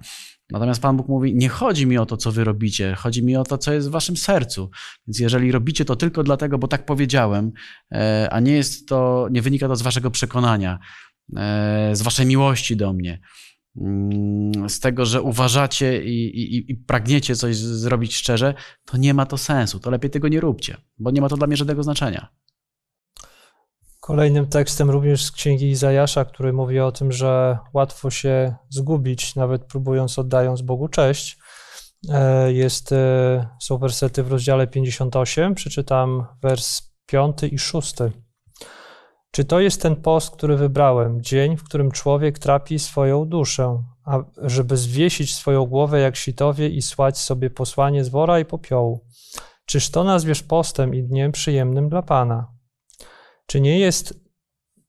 Natomiast 0.51 0.83
Pan 0.83 0.97
Bóg 0.97 1.09
mówi: 1.09 1.35
Nie 1.35 1.49
chodzi 1.49 1.87
mi 1.87 1.99
o 1.99 2.07
to, 2.07 2.17
co 2.17 2.33
wy 2.33 2.45
robicie, 2.45 2.95
chodzi 2.95 3.25
mi 3.25 3.37
o 3.37 3.45
to, 3.45 3.59
co 3.59 3.73
jest 3.73 3.89
w 3.89 3.91
waszym 3.91 4.17
sercu. 4.17 4.71
Więc 5.07 5.19
jeżeli 5.19 5.53
robicie 5.53 5.85
to 5.85 5.97
tylko 5.97 6.23
dlatego, 6.23 6.59
bo 6.59 6.69
tak 6.69 6.87
powiedziałem, 6.87 7.53
e, 7.93 8.29
a 8.31 8.41
nie 8.41 8.53
jest 8.53 8.89
to, 8.89 9.29
nie 9.31 9.43
wynika 9.43 9.69
to 9.69 9.77
z 9.77 9.83
waszego 9.83 10.11
przekonania, 10.11 10.79
e, 11.37 11.91
z 11.93 12.03
waszej 12.03 12.27
miłości 12.27 12.77
do 12.77 12.93
mnie, 12.93 13.21
z 14.69 14.81
tego, 14.81 15.07
że 15.07 15.23
uważacie 15.23 16.05
i, 16.05 16.41
i, 16.41 16.73
i 16.73 16.77
pragniecie 16.77 17.37
coś 17.37 17.57
zrobić 17.57 18.17
szczerze, 18.17 18.55
to 18.85 18.97
nie 18.97 19.15
ma 19.15 19.27
to 19.27 19.39
sensu. 19.39 19.81
To 19.81 19.91
lepiej 19.91 20.11
tego 20.11 20.29
nie 20.29 20.41
róbcie, 20.41 20.77
bo 20.99 21.11
nie 21.11 21.21
ma 21.21 21.29
to 21.29 21.37
dla 21.37 21.47
mnie 21.47 21.57
żadnego 21.57 21.83
znaczenia. 21.83 22.29
Kolejnym 24.01 24.47
tekstem 24.47 24.91
również 24.91 25.25
z 25.25 25.33
księgi 25.33 25.69
Izajasza, 25.69 26.25
który 26.25 26.53
mówi 26.53 26.81
o 26.81 26.93
tym, 26.93 27.13
że 27.13 27.59
łatwo 27.75 28.11
się 28.11 28.55
zgubić, 28.69 29.35
nawet 29.35 29.65
próbując, 29.65 30.19
oddając 30.19 30.63
Bogu 30.63 30.89
cześć. 30.89 31.39
E, 32.09 32.53
jest, 32.53 32.93
e, 32.93 33.49
są 33.61 33.79
wersety 33.79 34.23
w 34.23 34.31
rozdziale 34.33 34.67
58, 34.67 35.55
przeczytam 35.55 36.27
wers 36.43 36.83
5 37.07 37.43
i 37.43 37.59
6. 37.59 37.95
Czy 39.31 39.45
to 39.45 39.61
jest 39.61 39.83
ten 39.83 39.97
post, 39.97 40.31
który 40.31 40.57
wybrałem, 40.57 41.23
dzień, 41.23 41.57
w 41.57 41.65
którym 41.65 41.91
człowiek 41.91 42.39
trapi 42.39 42.79
swoją 42.79 43.25
duszę, 43.25 43.83
a 44.05 44.19
żeby 44.37 44.77
zwiesić 44.77 45.35
swoją 45.35 45.67
głowę 45.67 46.01
jak 46.01 46.17
sitowie 46.17 46.69
i 46.69 46.83
słać 46.83 47.19
sobie 47.19 47.51
posłanie 47.51 48.05
z 48.05 48.09
wora 48.09 48.41
i 48.41 48.45
popiołu? 48.45 49.05
Czyż 49.67 49.91
to 49.91 50.05
nazwiesz 50.05 50.43
postem 50.43 50.95
i 50.95 51.03
dniem 51.03 51.33
przyjemnym 51.33 51.89
dla 51.89 52.03
Pana? 52.03 52.47
Czy 53.47 53.61
nie 53.61 53.79
jest, 53.79 54.15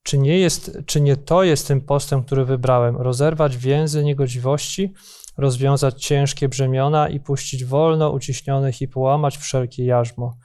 czy 0.03 0.17
nie 0.17 0.39
jest, 0.39 0.77
czy 0.85 1.01
nie 1.01 1.17
to 1.17 1.43
jest 1.43 1.67
tym 1.67 1.81
postem, 1.81 2.23
który 2.23 2.45
wybrałem? 2.45 2.97
Rozerwać 2.97 3.57
więzy 3.57 4.03
niegodziwości, 4.03 4.93
rozwiązać 5.37 6.05
ciężkie 6.05 6.49
brzemiona 6.49 7.09
i 7.09 7.19
puścić 7.19 7.65
wolno 7.65 8.09
uciśnionych 8.09 8.81
i 8.81 8.87
połamać 8.87 9.37
wszelkie 9.37 9.85
jarzmo. 9.85 10.37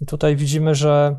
I 0.00 0.06
tutaj 0.06 0.36
widzimy, 0.36 0.74
że 0.74 1.16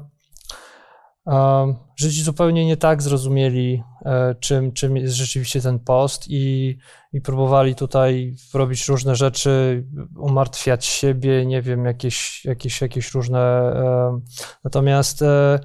Żydzi 1.96 2.24
zupełnie 2.24 2.66
nie 2.66 2.78
tak 2.78 3.02
zrozumieli, 3.02 3.84
e, 4.06 4.36
czym, 4.40 4.72
czym 4.72 4.98
jest 4.98 5.16
rzeczywiście 5.16 5.62
ten 5.62 5.80
post 5.80 6.26
i, 6.28 6.78
i 7.14 7.22
próbowali 7.22 7.76
tutaj 7.76 8.36
robić 8.54 8.88
różne 8.88 9.16
rzeczy, 9.16 9.86
umartwiać 10.18 10.86
siebie, 10.86 11.46
nie 11.46 11.62
wiem, 11.62 11.86
jakieś, 11.86 12.46
jakieś, 12.46 12.82
jakieś 12.82 13.14
różne. 13.14 13.40
E, 13.40 14.20
natomiast 14.64 15.22
e, 15.22 15.60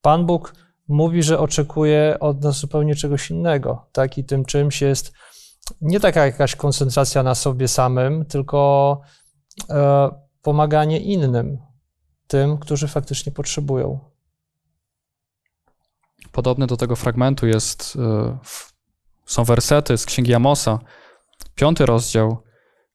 Pan 0.00 0.26
Bóg 0.26 0.54
mówi, 0.88 1.22
że 1.22 1.38
oczekuje 1.38 2.16
od 2.20 2.42
nas 2.42 2.58
zupełnie 2.58 2.94
czegoś 2.94 3.30
innego, 3.30 3.86
tak? 3.92 4.18
I 4.18 4.24
tym 4.24 4.44
czymś 4.44 4.82
jest 4.82 5.12
nie 5.80 6.00
taka 6.00 6.26
jakaś 6.26 6.56
koncentracja 6.56 7.22
na 7.22 7.34
sobie 7.34 7.68
samym, 7.68 8.24
tylko 8.24 9.00
pomaganie 10.42 11.00
innym, 11.00 11.58
tym, 12.26 12.58
którzy 12.58 12.88
faktycznie 12.88 13.32
potrzebują. 13.32 14.07
Podobny 16.32 16.66
do 16.66 16.76
tego 16.76 16.96
fragmentu 16.96 17.46
jest, 17.46 17.98
e, 18.00 18.38
są 19.26 19.44
wersety 19.44 19.98
z 19.98 20.06
Księgi 20.06 20.34
Amosa, 20.34 20.78
piąty 21.54 21.86
rozdział, 21.86 22.42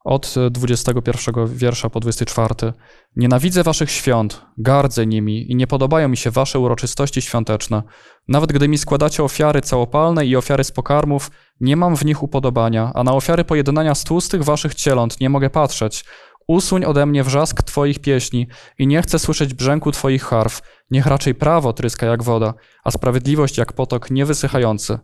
od 0.04 0.36
21 0.52 1.48
wiersza 1.48 1.90
po 1.90 2.00
24. 2.00 2.74
Nienawidzę 3.16 3.64
waszych 3.64 3.92
świąt, 3.92 4.46
gardzę 4.58 5.06
nimi 5.06 5.52
i 5.52 5.56
nie 5.56 5.68
podobają 5.68 6.08
mi 6.10 6.18
się 6.18 6.32
wasze 6.32 6.60
uroczystości 6.60 7.22
świąteczne. 7.22 7.84
Nawet 8.28 8.54
gdy 8.54 8.68
mi 8.68 8.78
składacie 8.78 9.24
ofiary 9.24 9.62
całopalne 9.62 10.26
i 10.26 10.36
ofiary 10.36 10.64
z 10.64 10.72
pokarmów, 10.72 11.32
nie 11.60 11.76
mam 11.76 11.96
w 11.96 12.06
nich 12.06 12.24
upodobania, 12.24 12.92
a 12.96 13.04
na 13.04 13.14
ofiary 13.14 13.44
pojednania 13.44 13.96
z 13.96 14.04
tłustych 14.04 14.44
waszych 14.44 14.76
cieląt 14.76 15.20
nie 15.20 15.30
mogę 15.30 15.50
patrzeć. 15.50 16.06
Usuń 16.48 16.86
ode 16.86 17.06
mnie 17.06 17.24
wrzask 17.24 17.64
Twoich 17.64 18.00
pieśni 18.00 18.48
i 18.78 18.88
nie 18.88 19.02
chcę 19.02 19.20
słyszeć 19.20 19.54
brzęku 19.54 19.92
Twoich 19.92 20.24
harf. 20.24 20.62
Niech 20.92 21.06
raczej 21.06 21.36
prawo 21.36 21.74
tryska 21.74 22.06
jak 22.06 22.24
woda, 22.24 22.54
a 22.84 22.92
sprawiedliwość 22.92 23.58
jak 23.58 23.74
potok 23.74 24.12
niewysychający. 24.12 25.00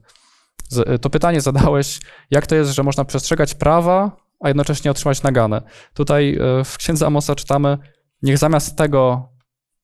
To 1.02 1.10
pytanie 1.10 1.42
zadałeś, 1.42 2.00
jak 2.32 2.48
to 2.48 2.56
jest, 2.56 2.72
że 2.72 2.84
można 2.84 3.06
przestrzegać 3.06 3.56
prawa, 3.56 4.12
a 4.40 4.48
jednocześnie 4.48 4.92
otrzymać 4.92 5.24
naganę. 5.24 5.62
Tutaj 5.94 6.38
e, 6.42 6.64
w 6.64 6.78
księdze 6.78 7.06
Amosa 7.06 7.36
czytamy, 7.36 7.78
niech 8.22 8.38
zamiast 8.38 8.78
tego 8.78 9.30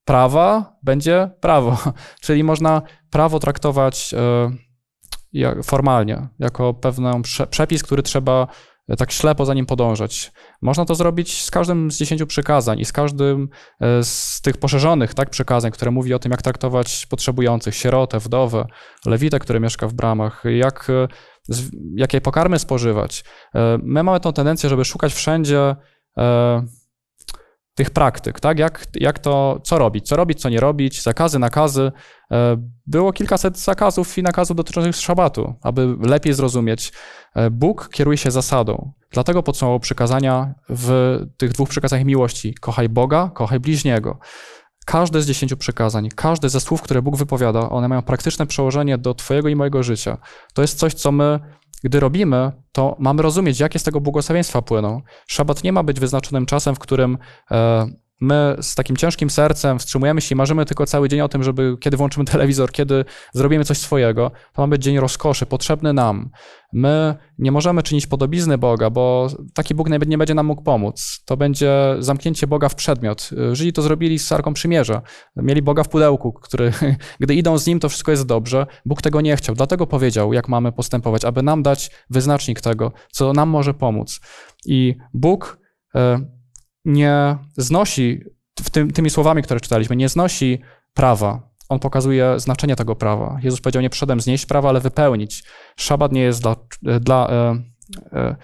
prawa 0.06 0.78
będzie 0.84 1.30
prawo. 1.42 1.78
Czyli 2.24 2.44
można 2.44 2.82
prawo 3.10 3.40
traktować 3.40 4.14
e, 4.14 5.64
formalnie, 5.64 6.28
jako 6.40 6.74
pewien 6.74 7.22
przepis, 7.50 7.84
który 7.84 8.04
trzeba 8.04 8.48
tak 8.98 9.12
ślepo 9.12 9.46
za 9.46 9.54
nim 9.54 9.66
podążać. 9.66 10.32
Można 10.62 10.86
to 10.86 10.96
zrobić 10.96 11.44
z 11.44 11.52
każdym 11.52 11.92
z 11.92 11.98
dziesięciu 11.98 12.28
przykazań 12.28 12.80
i 12.80 12.86
z 12.86 12.92
każdym 12.92 13.50
e, 13.82 14.04
z 14.04 14.42
tych 14.42 14.58
poszerzonych 14.58 15.14
tak, 15.14 15.30
przykazań, 15.30 15.72
które 15.72 15.92
mówi 15.92 16.14
o 16.14 16.20
tym, 16.20 16.32
jak 16.32 16.42
traktować 16.42 17.06
potrzebujących, 17.06 17.76
sierotę, 17.76 18.20
wdowę, 18.20 18.66
lewitę, 19.06 19.40
który 19.40 19.60
mieszka 19.60 19.88
w 19.88 19.94
bramach, 19.94 20.44
jak, 20.58 20.90
e, 20.90 21.08
jakie 21.96 22.22
pokarmy 22.22 22.60
spożywać. 22.60 23.24
E, 23.56 23.78
my 23.84 24.04
mamy 24.04 24.20
tą 24.20 24.34
tendencję, 24.34 24.70
żeby 24.70 24.86
szukać 24.86 25.14
wszędzie 25.14 25.76
tych 27.76 27.90
praktyk, 27.90 28.40
tak? 28.40 28.60
Jak, 28.60 28.86
jak 28.96 29.20
to, 29.20 29.60
co 29.64 29.78
robić, 29.78 30.08
co 30.08 30.16
robić, 30.16 30.42
co 30.42 30.50
nie 30.50 30.60
robić, 30.60 31.02
zakazy, 31.02 31.40
nakazy. 31.40 31.92
E, 32.32 32.58
było 32.88 33.14
kilkaset 33.14 33.60
zakazów 33.60 34.18
i 34.18 34.24
nakazów 34.24 34.58
dotyczących 34.58 34.96
szabatu, 34.96 35.54
aby 35.62 35.96
lepiej 36.02 36.34
zrozumieć. 36.34 36.94
E, 37.36 37.50
Bóg 37.50 37.90
kieruje 37.90 38.18
się 38.18 38.32
zasadą. 38.32 38.92
Dlatego 39.12 39.44
podsumował 39.44 39.80
przykazania 39.80 40.54
w 40.70 41.20
tych 41.38 41.52
dwóch 41.52 41.70
przykazaniach 41.70 42.06
miłości. 42.06 42.54
Kochaj 42.54 42.90
Boga, 42.90 43.32
kochaj 43.34 43.60
bliźniego. 43.60 44.20
Każde 44.86 45.22
z 45.22 45.28
dziesięciu 45.28 45.58
przykazań, 45.58 46.10
każde 46.16 46.50
ze 46.50 46.60
słów, 46.60 46.82
które 46.82 47.02
Bóg 47.02 47.18
wypowiada, 47.18 47.70
one 47.70 47.88
mają 47.88 48.02
praktyczne 48.02 48.48
przełożenie 48.48 48.98
do 48.98 49.14
Twojego 49.14 49.50
i 49.50 49.56
mojego 49.56 49.84
życia. 49.84 50.18
To 50.54 50.62
jest 50.62 50.80
coś, 50.80 50.94
co 50.94 51.12
my 51.12 51.40
gdy 51.84 52.00
robimy, 52.00 52.52
to 52.72 52.96
mamy 53.00 53.22
rozumieć, 53.22 53.60
jakie 53.60 53.80
z 53.80 53.84
tego 53.84 54.02
błogosławieństwa 54.02 54.62
płyną. 54.62 55.02
Szabat 55.28 55.64
nie 55.64 55.72
ma 55.72 55.84
być 55.84 56.00
wyznaczonym 56.00 56.46
czasem, 56.46 56.76
w 56.76 56.80
którym 56.80 57.18
e, 57.52 57.88
my 58.22 58.56
z 58.62 58.76
takim 58.76 58.98
ciężkim 58.98 59.30
sercem 59.30 59.80
wstrzymujemy 59.80 60.22
się 60.22 60.36
i 60.36 60.36
marzymy 60.36 60.66
tylko 60.66 60.86
cały 60.86 61.10
dzień 61.10 61.22
o 61.22 61.30
tym, 61.30 61.44
żeby 61.44 61.78
kiedy 61.80 61.98
włączymy 61.98 62.26
telewizor, 62.36 62.72
kiedy 62.72 63.06
zrobimy 63.34 63.66
coś 63.66 63.78
swojego, 63.78 64.32
to 64.54 64.62
ma 64.62 64.68
być 64.68 64.84
dzień 64.84 65.00
rozkoszy, 65.00 65.46
potrzebny 65.46 65.94
nam. 65.94 66.30
My 66.74 67.16
nie 67.40 67.52
możemy 67.52 67.84
czynić 67.84 68.08
podobizny 68.08 68.58
Boga, 68.58 68.90
bo 68.90 69.28
taki 69.54 69.76
Bóg 69.76 69.90
nie 69.90 70.18
będzie 70.18 70.34
nam 70.34 70.46
mógł 70.46 70.64
pomóc. 70.64 71.22
To 71.26 71.38
będzie 71.38 71.96
zamknięcie 72.00 72.48
Boga 72.48 72.70
w 72.70 72.76
przedmiot. 72.76 73.30
Żydzi 73.52 73.74
to 73.74 73.82
zrobili 73.82 74.20
z 74.20 74.28
Sarką 74.28 74.54
Przymierza. 74.54 75.02
Mieli 75.36 75.62
Boga 75.62 75.84
w 75.84 75.90
pudełku, 75.90 76.34
który, 76.34 76.74
gdy 77.20 77.36
idą 77.36 77.58
z 77.58 77.68
Nim, 77.68 77.80
to 77.80 77.90
wszystko 77.90 78.12
jest 78.12 78.26
dobrze. 78.26 78.68
Bóg 78.86 79.02
tego 79.02 79.22
nie 79.22 79.36
chciał, 79.36 79.56
dlatego 79.56 79.88
powiedział, 79.88 80.34
jak 80.34 80.50
mamy 80.50 80.72
postępować, 80.72 81.26
aby 81.26 81.44
nam 81.44 81.64
dać 81.64 81.92
wyznacznik 82.10 82.62
tego, 82.62 82.92
co 83.12 83.34
nam 83.34 83.50
może 83.50 83.74
pomóc. 83.74 84.20
I 84.66 84.96
Bóg 85.14 85.58
e, 85.96 86.35
nie 86.86 87.38
znosi, 87.58 88.22
w 88.60 88.70
tym, 88.70 88.92
tymi 88.92 89.10
słowami, 89.10 89.44
które 89.44 89.60
czytaliśmy, 89.60 89.96
nie 89.96 90.10
znosi 90.10 90.62
prawa. 90.94 91.50
On 91.70 91.80
pokazuje 91.80 92.40
znaczenie 92.40 92.76
tego 92.76 92.96
prawa. 92.96 93.40
Jezus 93.44 93.62
powiedział, 93.62 93.82
nie 93.82 93.90
przyszedłem 93.90 94.22
znieść 94.22 94.46
prawa, 94.46 94.70
ale 94.70 94.80
wypełnić. 94.80 95.44
Szabat 95.78 96.12
nie 96.12 96.22
jest 96.22 96.42
dla, 96.42 96.56
dla 97.00 97.30
e, 97.30 97.64
e, 98.14 98.36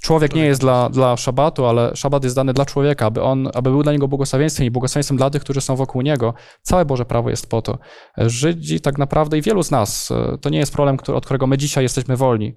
człowiek 0.00 0.34
nie 0.34 0.44
jest 0.44 0.60
dla, 0.60 0.90
dla 0.90 1.16
szabatu, 1.16 1.66
ale 1.66 1.96
szabat 1.96 2.24
jest 2.24 2.36
dany 2.36 2.52
dla 2.52 2.64
człowieka, 2.64 3.06
aby 3.06 3.22
on, 3.22 3.48
aby 3.54 3.70
był 3.70 3.82
dla 3.82 3.92
niego 3.92 4.08
błogosławieństwem 4.08 4.66
i 4.66 4.70
błogosławieństwem 4.70 5.16
dla 5.16 5.30
tych, 5.30 5.42
którzy 5.42 5.60
są 5.60 5.76
wokół 5.76 6.02
niego. 6.02 6.34
Całe 6.62 6.84
Boże 6.84 7.04
prawo 7.04 7.30
jest 7.30 7.50
po 7.50 7.62
to. 7.62 7.78
Żydzi 8.18 8.80
tak 8.80 8.98
naprawdę 8.98 9.38
i 9.38 9.42
wielu 9.42 9.62
z 9.62 9.70
nas, 9.70 10.10
e, 10.10 10.38
to 10.38 10.50
nie 10.50 10.58
jest 10.58 10.72
problem, 10.72 10.96
który, 10.96 11.18
od 11.18 11.24
którego 11.24 11.46
my 11.46 11.58
dzisiaj 11.58 11.84
jesteśmy 11.84 12.16
wolni. 12.16 12.54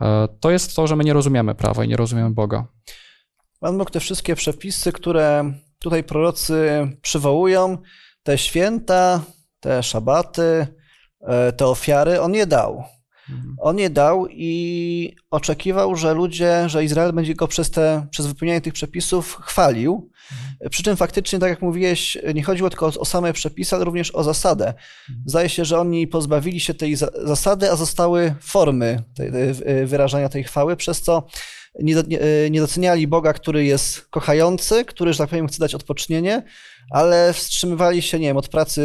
E, 0.00 0.28
to 0.40 0.50
jest 0.50 0.76
to, 0.76 0.86
że 0.86 0.96
my 0.96 1.04
nie 1.04 1.12
rozumiemy 1.12 1.54
prawa 1.54 1.84
i 1.84 1.88
nie 1.88 1.96
rozumiemy 1.96 2.30
Boga. 2.30 2.66
Pan 3.60 3.78
Bóg 3.78 3.90
te 3.90 4.00
wszystkie 4.00 4.34
przepisy, 4.34 4.92
które 4.92 5.52
tutaj 5.78 6.04
prorocy 6.04 6.88
przywołują, 7.02 7.78
te 8.22 8.38
święta, 8.38 9.20
te 9.60 9.82
szabaty, 9.82 10.66
e, 11.20 11.52
te 11.52 11.66
ofiary, 11.66 12.20
on 12.20 12.34
je 12.34 12.46
dał. 12.46 12.84
Mhm. 13.30 13.56
On 13.60 13.78
je 13.78 13.90
dał 13.90 14.26
i 14.30 15.16
oczekiwał, 15.30 15.96
że 15.96 16.14
ludzie, 16.14 16.68
że 16.68 16.84
Izrael 16.84 17.12
będzie 17.12 17.34
go 17.34 17.48
przez, 17.48 17.70
te, 17.70 18.06
przez 18.10 18.26
wypełnianie 18.26 18.60
tych 18.60 18.72
przepisów 18.72 19.38
chwalił. 19.42 20.10
Mhm. 20.32 20.70
Przy 20.70 20.82
czym 20.82 20.96
faktycznie, 20.96 21.38
tak 21.38 21.50
jak 21.50 21.62
mówiłeś, 21.62 22.18
nie 22.34 22.42
chodziło 22.42 22.70
tylko 22.70 22.86
o, 22.86 23.04
same 23.04 23.32
przepisy, 23.32 23.76
ale 23.76 23.84
również 23.84 24.14
o 24.14 24.24
zasadę. 24.24 24.66
Mhm. 24.66 25.24
Zdaje 25.26 25.48
się, 25.48 25.64
że 25.64 25.80
oni 25.80 26.06
pozbawili 26.06 26.60
się 26.60 26.74
tej 26.74 26.96
zasady, 27.24 27.70
a 27.70 27.76
zostały 27.76 28.34
formy 28.40 29.02
tej, 29.14 29.30
wyrażania 29.86 30.28
tej 30.28 30.44
chwały, 30.44 30.76
przez 30.76 31.02
co 31.02 31.26
nie, 31.80 31.94
nie, 31.94 32.18
nie 32.50 32.60
doceniali 32.60 33.06
Boga, 33.06 33.32
który 33.32 33.64
jest 33.64 34.00
kochający, 34.00 34.84
który, 34.84 35.12
że 35.12 35.18
tak 35.18 35.30
powiem, 35.30 35.48
chce 35.48 35.58
dać 35.58 35.74
odpocznienie, 35.74 36.42
ale 36.90 37.32
wstrzymywali 37.32 38.02
się, 38.02 38.18
nie 38.18 38.26
wiem, 38.26 38.36
od 38.36 38.48
pracy 38.48 38.80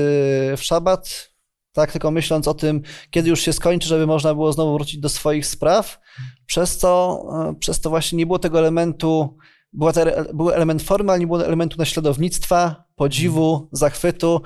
w 0.58 0.60
szabat, 0.62 1.34
tak, 1.74 1.92
tylko 1.92 2.12
myśląc 2.12 2.48
o 2.48 2.54
tym, 2.54 2.82
kiedy 3.10 3.30
już 3.30 3.42
się 3.42 3.54
skończy, 3.54 3.88
żeby 3.88 4.08
można 4.08 4.34
było 4.34 4.54
znowu 4.54 4.74
wrócić 4.74 5.00
do 5.00 5.10
swoich 5.10 5.46
spraw. 5.46 6.00
Przez 6.46 6.78
to, 6.78 7.24
e, 7.50 7.56
przez 7.60 7.82
to 7.82 7.90
właśnie 7.90 8.18
nie 8.18 8.26
było 8.26 8.40
tego 8.40 8.60
elementu, 8.60 9.38
była 9.74 9.94
te, 9.94 10.26
był 10.34 10.52
element 10.52 10.82
formy, 10.82 11.12
ale 11.12 11.20
nie 11.20 11.28
było 11.28 11.46
elementu 11.46 11.78
naśladownictwa, 11.78 12.84
podziwu, 12.96 13.70
zachwytu, 13.72 14.42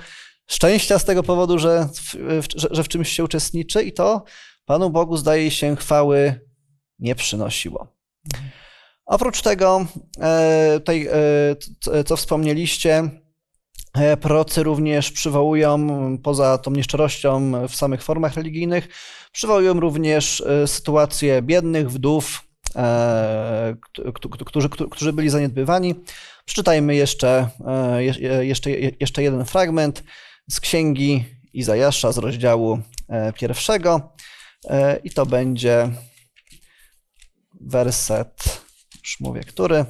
szczęścia 0.48 1.00
z 1.00 1.06
tego 1.06 1.24
powodu, 1.24 1.60
że 1.60 1.90
w, 1.94 2.16
że, 2.56 2.68
że 2.72 2.84
w 2.84 2.88
czymś 2.88 3.10
się 3.10 3.24
uczestniczy 3.24 3.84
i 3.84 3.94
to 3.94 4.24
Panu 4.66 4.90
Bogu 4.90 5.18
zdaje 5.18 5.52
się 5.52 5.76
chwały 5.76 6.48
nie 7.00 7.16
przynosiło. 7.16 7.97
Oprócz 9.06 9.42
tego, 9.42 9.86
e, 10.22 10.80
e, 10.88 11.56
c- 11.82 12.04
co 12.04 12.18
wspomnieliście, 12.18 13.10
e, 13.94 14.18
prorocy 14.18 14.64
również 14.64 15.12
przywołują, 15.12 15.88
poza 16.24 16.58
tą 16.58 16.72
nieszczerością 16.72 17.52
w 17.68 17.76
samych 17.76 18.04
formach 18.04 18.34
religijnych, 18.36 18.88
przywołują 19.32 19.80
również 19.80 20.42
e, 20.42 20.68
sytuację 20.68 21.42
biednych, 21.42 21.92
wdów, 21.92 22.44
e, 22.76 23.76
którzy, 24.46 24.70
którzy 24.92 25.14
byli 25.14 25.30
zaniedbywani. 25.30 25.96
Przeczytajmy 26.46 26.96
jeszcze, 26.96 27.50
e, 27.68 28.04
je- 28.04 28.46
jeszcze, 28.46 28.72
jeszcze 29.00 29.24
jeden 29.24 29.46
fragment 29.46 30.04
z 30.50 30.60
księgi 30.60 31.26
Izajasza 31.54 32.12
z 32.12 32.18
rozdziału 32.18 32.80
e, 33.10 33.34
pierwszego 33.34 34.14
E, 34.70 35.00
i 35.04 35.10
to 35.10 35.26
będzie 35.26 35.90
werset, 37.62 38.62
już 39.04 39.20
mówię, 39.20 39.42
który. 39.44 39.86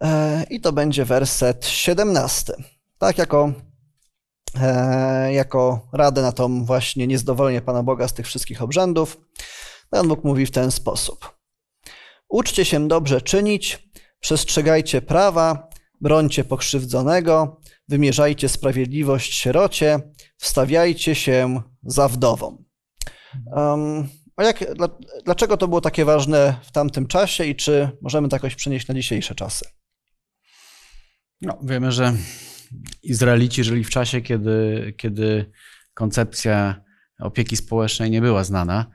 E, 0.00 0.44
I 0.50 0.60
to 0.60 0.72
będzie 0.72 1.04
werset 1.04 1.66
17. 1.66 2.52
Tak, 2.98 3.18
jako, 3.18 3.52
e, 4.60 5.32
jako 5.32 5.88
radę 5.92 6.22
na 6.22 6.32
tą 6.32 6.64
właśnie 6.64 7.06
niezadowolenie 7.06 7.60
Pana 7.60 7.82
Boga 7.82 8.08
z 8.08 8.14
tych 8.14 8.26
wszystkich 8.26 8.62
obrzędów, 8.62 9.16
Pan 9.90 10.08
Bóg 10.08 10.24
mówi 10.24 10.46
w 10.46 10.50
ten 10.50 10.70
sposób. 10.70 11.38
Uczcie 12.28 12.64
się 12.64 12.88
dobrze 12.88 13.20
czynić, 13.20 13.90
przestrzegajcie 14.20 15.02
prawa, 15.02 15.68
brońcie 16.00 16.44
pokrzywdzonego, 16.44 17.60
wymierzajcie 17.88 18.48
sprawiedliwość 18.48 19.34
sierocie, 19.34 20.00
wstawiajcie 20.36 21.14
się 21.14 21.62
za 21.82 22.08
wdową. 22.08 22.67
Um, 23.46 24.08
a 24.36 24.44
jak, 24.44 24.74
dla, 24.74 24.88
dlaczego 25.24 25.56
to 25.56 25.68
było 25.68 25.80
takie 25.80 26.04
ważne 26.04 26.54
w 26.62 26.72
tamtym 26.72 27.06
czasie 27.06 27.44
i 27.44 27.56
czy 27.56 27.90
możemy 28.02 28.28
to 28.28 28.36
jakoś 28.36 28.54
przenieść 28.54 28.88
na 28.88 28.94
dzisiejsze 28.94 29.34
czasy? 29.34 29.64
No, 31.40 31.58
wiemy, 31.62 31.92
że 31.92 32.12
Izraelici 33.02 33.64
żyli 33.64 33.84
w 33.84 33.90
czasie, 33.90 34.20
kiedy, 34.20 34.94
kiedy 34.96 35.50
koncepcja 35.94 36.82
opieki 37.18 37.56
społecznej 37.56 38.10
nie 38.10 38.20
była 38.20 38.44
znana. 38.44 38.86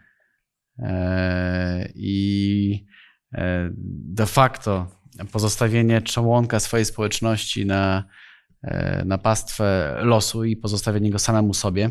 E, 0.80 1.90
I 1.96 2.86
e, 3.34 3.70
de 4.16 4.26
facto 4.26 4.88
pozostawienie 5.32 6.02
członka 6.02 6.60
swojej 6.60 6.86
społeczności 6.86 7.66
na, 7.66 8.04
e, 8.64 9.06
na 9.06 9.18
pastwę 9.18 9.98
losu 10.02 10.44
i 10.44 10.58
pozostawienie 10.58 11.12
go 11.12 11.20
samemu 11.20 11.54
sobie. 11.54 11.90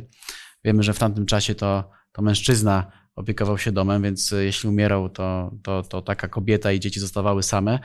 Wiemy, 0.64 0.82
że 0.82 0.94
w 0.94 0.98
tamtym 0.98 1.26
czasie 1.26 1.54
to, 1.54 1.90
to 2.12 2.22
mężczyzna 2.22 2.92
opiekował 3.16 3.58
się 3.58 3.72
domem, 3.72 4.02
więc 4.02 4.30
jeśli 4.30 4.68
umierał, 4.68 5.08
to, 5.08 5.54
to, 5.62 5.82
to 5.82 6.02
taka 6.02 6.28
kobieta 6.28 6.72
i 6.72 6.80
dzieci 6.80 7.00
zostawały 7.00 7.42
same. 7.42 7.78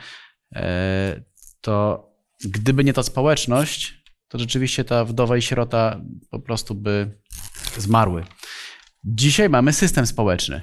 E, 0.54 1.20
To 1.60 2.08
gdyby 2.44 2.84
nie 2.84 2.92
ta 2.92 3.02
społeczność, 3.02 4.02
to 4.28 4.38
rzeczywiście 4.38 4.84
ta 4.84 5.04
wdowa 5.04 5.36
i 5.36 5.42
sierota 5.42 6.00
po 6.30 6.40
prostu 6.40 6.74
by 6.74 7.18
zmarły. 7.76 8.24
Dzisiaj 9.04 9.48
mamy 9.48 9.72
system 9.72 10.06
społeczny, 10.06 10.62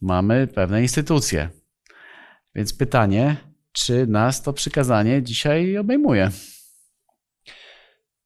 mamy 0.00 0.46
pewne 0.46 0.82
instytucje. 0.82 1.50
Więc 2.54 2.74
pytanie, 2.74 3.36
czy 3.72 4.06
nas 4.06 4.42
to 4.42 4.52
przykazanie 4.52 5.22
dzisiaj 5.22 5.78
obejmuje? 5.78 6.30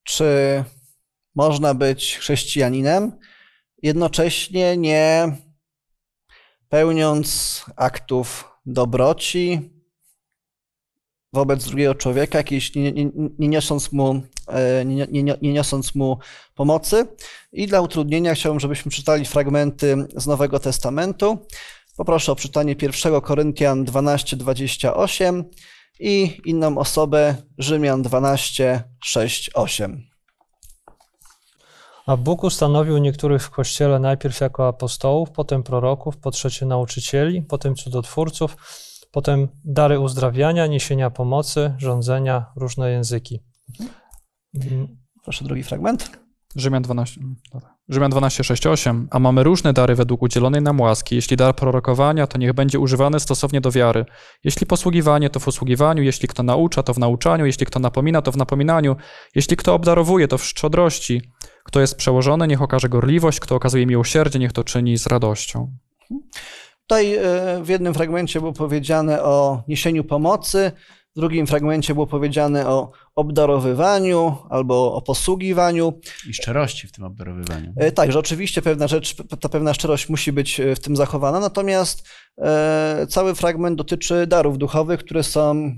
Czy 0.04 0.24
można 1.34 1.74
być 1.74 2.16
chrześcijaninem, 2.18 3.12
jednocześnie 3.82 4.76
nie 4.76 5.36
pełniąc 6.68 7.64
aktów 7.76 8.50
dobroci 8.66 9.70
wobec 11.32 11.64
drugiego 11.64 11.94
człowieka, 11.94 12.38
jakiejś 12.38 12.74
nie, 12.74 12.92
nie, 12.92 13.10
nie, 13.38 13.48
niosąc 13.48 13.92
mu, 13.92 14.22
e, 14.48 14.84
nie, 14.84 15.06
nie, 15.10 15.36
niosąc 15.42 15.94
mu 15.94 16.18
pomocy. 16.54 17.06
I 17.52 17.66
dla 17.66 17.80
utrudnienia 17.80 18.34
chciałbym, 18.34 18.60
żebyśmy 18.60 18.90
czytali 18.90 19.24
fragmenty 19.24 19.96
z 20.16 20.26
Nowego 20.26 20.58
Testamentu. 20.58 21.38
Poproszę 21.96 22.32
o 22.32 22.36
czytanie 22.36 22.76
1 22.82 23.20
Koryntian 23.20 23.84
12:28 23.84 25.44
i 26.00 26.40
inną 26.44 26.78
osobę 26.78 27.36
Rzymian 27.58 28.02
12, 28.02 28.82
6, 29.04 29.50
8. 29.54 30.07
A 32.08 32.16
Bóg 32.16 32.44
ustanowił 32.44 32.98
niektórych 32.98 33.42
w 33.42 33.50
kościele 33.50 33.98
najpierw 33.98 34.40
jako 34.40 34.68
apostołów, 34.68 35.30
potem 35.30 35.62
proroków, 35.62 36.16
po 36.16 36.30
trzecie 36.30 36.66
nauczycieli, 36.66 37.42
potem 37.42 37.74
cudotwórców, 37.74 38.56
potem 39.12 39.48
dary 39.64 40.00
uzdrawiania, 40.00 40.66
niesienia 40.66 41.10
pomocy, 41.10 41.74
rządzenia, 41.78 42.52
różne 42.56 42.90
języki. 42.90 43.40
Mm, 44.54 44.98
Proszę 45.22 45.44
drugi 45.44 45.62
fragment. 45.62 46.10
Rzymian 46.56 46.82
12, 46.82 47.20
mm, 47.20 47.36
dobra. 47.52 47.77
Rzymian 47.88 48.10
12, 48.10 48.44
6, 48.44 48.66
8. 48.66 49.08
A 49.10 49.18
mamy 49.18 49.42
różne 49.42 49.72
dary 49.72 49.94
według 49.94 50.22
udzielonej 50.22 50.62
nam 50.62 50.80
łaski. 50.80 51.14
Jeśli 51.14 51.36
dar 51.36 51.54
prorokowania, 51.54 52.26
to 52.26 52.38
niech 52.38 52.52
będzie 52.52 52.78
używany 52.78 53.20
stosownie 53.20 53.60
do 53.60 53.70
wiary. 53.70 54.04
Jeśli 54.44 54.66
posługiwanie, 54.66 55.30
to 55.30 55.40
w 55.40 55.44
posługiwaniu. 55.44 56.02
Jeśli 56.02 56.28
kto 56.28 56.42
naucza, 56.42 56.82
to 56.82 56.94
w 56.94 56.98
nauczaniu. 56.98 57.46
Jeśli 57.46 57.66
kto 57.66 57.78
napomina, 57.78 58.22
to 58.22 58.32
w 58.32 58.36
napominaniu. 58.36 58.96
Jeśli 59.34 59.56
kto 59.56 59.74
obdarowuje, 59.74 60.28
to 60.28 60.38
w 60.38 60.44
szczodrości. 60.44 61.22
Kto 61.64 61.80
jest 61.80 61.96
przełożony, 61.96 62.46
niech 62.46 62.62
okaże 62.62 62.88
gorliwość. 62.88 63.40
Kto 63.40 63.54
okazuje 63.54 63.86
miłosierdzie, 63.86 64.38
niech 64.38 64.52
to 64.52 64.64
czyni 64.64 64.98
z 64.98 65.06
radością. 65.06 65.72
Tutaj 66.88 67.14
e, 67.14 67.20
w 67.62 67.68
jednym 67.68 67.94
fragmencie 67.94 68.40
było 68.40 68.52
powiedziane 68.52 69.22
o 69.22 69.62
niesieniu 69.68 70.04
pomocy, 70.04 70.72
w 71.18 71.20
drugim 71.20 71.46
fragmencie 71.46 71.94
było 71.94 72.06
powiedziane 72.06 72.68
o 72.68 72.90
obdarowywaniu 73.14 74.36
albo 74.50 74.94
o 74.94 75.02
posługiwaniu. 75.02 75.92
I 76.30 76.34
szczerości 76.34 76.86
w 76.88 76.92
tym 76.92 77.04
obdarowywaniu. 77.04 77.72
E, 77.76 77.92
Tak, 77.92 78.12
że 78.12 78.18
oczywiście 78.18 78.62
pewna 78.62 78.88
rzecz, 78.88 79.16
ta 79.40 79.48
pewna 79.48 79.74
szczerość 79.74 80.08
musi 80.08 80.32
być 80.32 80.60
e, 80.60 80.74
w 80.74 80.80
tym 80.80 80.96
zachowana, 80.96 81.40
natomiast 81.40 82.08
e, 82.38 83.06
cały 83.10 83.34
fragment 83.34 83.76
dotyczy 83.78 84.26
darów 84.26 84.58
duchowych, 84.58 85.00
które 85.00 85.22
są 85.22 85.72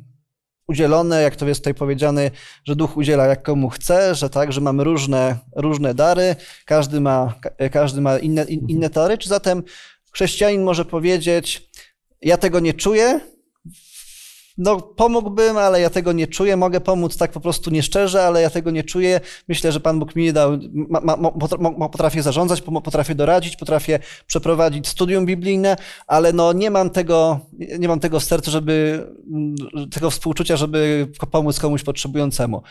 udzielone, 0.68 1.22
jak 1.22 1.37
to 1.37 1.48
jest 1.48 1.61
tutaj 1.61 1.74
powiedziane, 1.74 2.31
że 2.64 2.76
duch 2.76 2.96
udziela 2.96 3.26
jak 3.26 3.42
komu 3.42 3.68
chce, 3.68 4.14
że 4.14 4.31
tak, 4.31 4.53
że 4.53 4.61
mamy 4.61 4.85
różne, 4.85 5.38
różne 5.57 5.94
dary, 5.94 6.37
każdy 6.66 7.00
ma, 7.00 7.35
ka- 7.40 7.68
każdy 7.68 8.00
ma 8.00 8.18
inne, 8.18 8.44
in, 8.44 8.68
inne 8.68 8.90
dary, 8.90 9.18
czy 9.18 9.29
zatem 9.29 9.62
chrześcijanin 10.12 10.62
może 10.62 10.85
powiedzieć, 10.85 11.70
ja 12.22 12.37
tego 12.37 12.61
nie 12.61 12.74
czuję, 12.74 13.20
no 14.58 14.80
pomógłbym, 14.80 15.56
ale 15.56 15.80
ja 15.80 15.90
tego 15.90 16.12
nie 16.12 16.26
czuję, 16.26 16.56
mogę 16.56 16.80
pomóc 16.80 17.16
tak 17.16 17.32
po 17.32 17.40
prostu 17.40 17.70
nieszczerze, 17.70 18.24
ale 18.24 18.42
ja 18.42 18.50
tego 18.50 18.70
nie 18.70 18.84
czuję. 18.84 19.20
Myślę, 19.48 19.72
że 19.72 19.80
Pan 19.80 19.98
Bóg 19.98 20.16
mi 20.16 20.24
nie 20.24 20.32
dał, 20.32 20.58
ma, 20.72 21.00
ma, 21.00 21.16
ma, 21.16 21.28
potra- 21.28 21.88
potrafię 21.90 22.22
zarządzać, 22.22 22.62
potrafię 22.84 23.14
doradzić, 23.14 23.56
potrafię 23.56 23.98
przeprowadzić 24.26 24.88
studium 24.88 25.26
biblijne, 25.26 25.76
ale 26.06 26.32
no 26.32 26.52
nie 26.52 26.70
mam 26.70 26.90
tego, 26.90 27.40
nie 27.78 27.88
mam 27.88 28.00
tego 28.00 28.20
serca, 28.20 28.50
żeby, 28.50 29.06
mm, 29.30 29.90
tego 29.90 30.10
współczucia, 30.10 30.56
żeby 30.56 31.08
pomóc 31.30 31.60
komuś 31.60 31.82
potrzebującemu. 31.82 32.62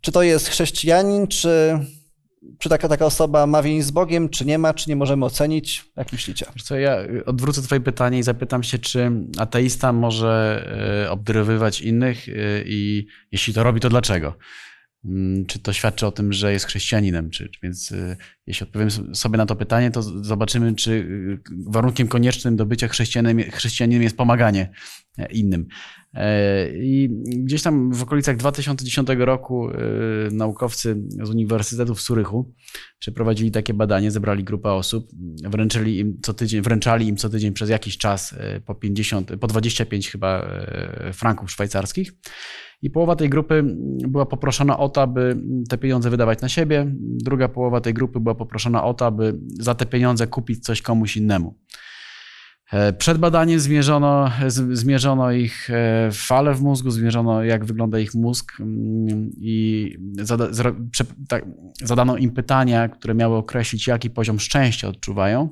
Czy 0.00 0.12
to 0.12 0.22
jest 0.22 0.48
chrześcijanin, 0.48 1.26
czy, 1.26 1.78
czy 2.58 2.68
taka, 2.68 2.88
taka 2.88 3.06
osoba 3.06 3.46
ma 3.46 3.62
więź 3.62 3.84
z 3.84 3.90
Bogiem, 3.90 4.28
czy 4.28 4.44
nie 4.44 4.58
ma, 4.58 4.74
czy 4.74 4.90
nie 4.90 4.96
możemy 4.96 5.24
ocenić? 5.24 5.84
Jak 5.96 6.12
myślicie? 6.12 6.46
Co, 6.64 6.76
ja 6.76 6.96
odwrócę 7.26 7.62
twoje 7.62 7.80
pytanie 7.80 8.18
i 8.18 8.22
zapytam 8.22 8.62
się, 8.62 8.78
czy 8.78 9.10
ateista 9.38 9.92
może 9.92 10.64
e, 11.06 11.10
obdarowywać 11.10 11.80
innych 11.80 12.28
e, 12.28 12.32
i 12.64 13.06
jeśli 13.32 13.54
to 13.54 13.62
robi, 13.62 13.80
to 13.80 13.88
dlaczego? 13.88 14.36
Mm, 15.06 15.46
Czy 15.46 15.58
to 15.58 15.72
świadczy 15.72 16.06
o 16.06 16.12
tym, 16.12 16.32
że 16.32 16.52
jest 16.52 16.66
chrześcijaninem? 16.66 17.30
Czy, 17.30 17.50
więc 17.62 17.92
e, 17.92 18.16
jeśli 18.46 18.66
odpowiem 18.66 18.90
sobie 19.14 19.38
na 19.38 19.46
to 19.46 19.56
pytanie, 19.56 19.90
to 19.90 20.02
zobaczymy, 20.02 20.74
czy 20.74 21.08
e, 21.48 21.70
warunkiem 21.70 22.08
koniecznym 22.08 22.56
do 22.56 22.66
bycia 22.66 22.88
chrześcijaninem, 22.88 23.50
chrześcijaninem 23.50 24.02
jest 24.02 24.16
pomaganie 24.16 24.70
e, 25.18 25.32
innym. 25.32 25.66
E, 26.14 26.68
I 26.76 27.08
gdzieś 27.26 27.62
tam 27.62 27.92
w 27.92 28.02
okolicach 28.02 28.36
2010 28.36 29.08
roku 29.18 29.70
e, 29.70 29.74
naukowcy 30.30 31.02
z 31.22 31.30
Uniwersytetu 31.30 31.94
w 31.94 32.00
Surychu 32.00 32.54
przeprowadzili 32.98 33.50
takie 33.50 33.74
badanie, 33.74 34.10
zebrali 34.10 34.44
grupę 34.44 34.72
osób, 34.72 35.08
wręczyli 35.44 35.98
im 35.98 36.18
co 36.22 36.34
tydzień, 36.34 36.62
wręczali 36.62 37.08
im 37.08 37.16
co 37.16 37.28
tydzień 37.28 37.52
przez 37.52 37.70
jakiś 37.70 37.98
czas 37.98 38.34
po 38.64 38.74
50, 38.74 39.30
po 39.40 39.46
25 39.46 40.10
chyba 40.10 40.50
franków 41.12 41.50
szwajcarskich. 41.50 42.12
I 42.82 42.90
połowa 42.90 43.16
tej 43.16 43.28
grupy 43.28 43.62
była 44.08 44.26
poproszona 44.26 44.78
o 44.78 44.88
to, 44.88 45.02
aby 45.02 45.36
te 45.68 45.78
pieniądze 45.78 46.10
wydawać 46.10 46.40
na 46.40 46.48
siebie. 46.48 46.86
Druga 46.98 47.48
połowa 47.48 47.80
tej 47.80 47.94
grupy 47.94 48.20
była 48.20 48.34
poproszona 48.34 48.84
o 48.84 48.94
to, 48.94 49.06
aby 49.06 49.38
za 49.60 49.74
te 49.74 49.86
pieniądze 49.86 50.26
kupić 50.26 50.64
coś 50.64 50.82
komuś 50.82 51.16
innemu. 51.16 51.54
E, 52.72 52.92
Przed 52.92 53.18
badaniem 53.18 53.60
zmierzono, 53.60 54.30
zmierzono 54.72 55.32
ich 55.32 55.70
e, 55.70 56.10
fale 56.12 56.54
w 56.54 56.62
mózgu, 56.62 56.90
zmierzono 56.90 57.44
jak 57.44 57.64
wygląda 57.64 57.98
ich 57.98 58.14
mózg 58.14 58.60
mm, 58.60 59.30
i 59.40 59.96
tak, 61.28 61.44
zadano 61.82 62.16
im 62.16 62.30
pytania, 62.30 62.88
które 62.88 63.14
miały 63.14 63.36
określić, 63.36 63.86
jaki 63.86 64.10
poziom 64.10 64.40
szczęścia 64.40 64.88
odczuwają. 64.88 65.48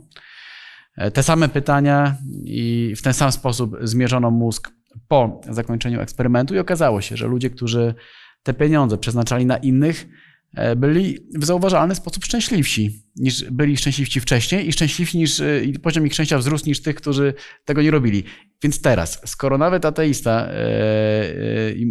e, 0.96 1.10
te 1.10 1.22
same 1.22 1.48
pytania 1.48 2.16
i 2.44 2.94
w 2.96 3.02
ten 3.02 3.12
sam 3.12 3.32
sposób 3.32 3.76
zmierzono 3.82 4.30
mózg 4.30 4.70
po 5.08 5.40
zakończeniu 5.50 6.00
eksperymentu 6.00 6.54
i 6.54 6.58
okazało 6.58 7.00
się, 7.00 7.16
że 7.16 7.26
ludzie, 7.26 7.50
którzy 7.50 7.94
te 8.42 8.54
pieniądze 8.54 8.98
przeznaczali 8.98 9.46
na 9.46 9.56
innych, 9.56 10.06
e, 10.54 10.76
byli 10.76 11.18
w 11.34 11.44
zauważalny 11.44 11.94
sposób 11.94 12.24
szczęśliwsi 12.24 13.04
niż 13.16 13.44
byli 13.50 13.76
szczęśliwsi 13.76 14.20
wcześniej 14.20 14.68
i 14.68 14.72
szczęśliwsi 14.72 15.18
niż 15.18 15.42
i 15.64 15.78
poziom 15.78 16.06
ich 16.06 16.12
szczęścia 16.12 16.38
wzrósł 16.38 16.66
niż 16.66 16.82
tych, 16.82 16.96
którzy 16.96 17.34
tego 17.64 17.82
nie 17.82 17.90
robili. 17.90 18.24
Więc 18.62 18.80
teraz, 18.80 19.20
skoro 19.24 19.58
nawet 19.58 19.84
ateista 19.84 20.30
e, 20.30 20.50
e, 20.50 21.34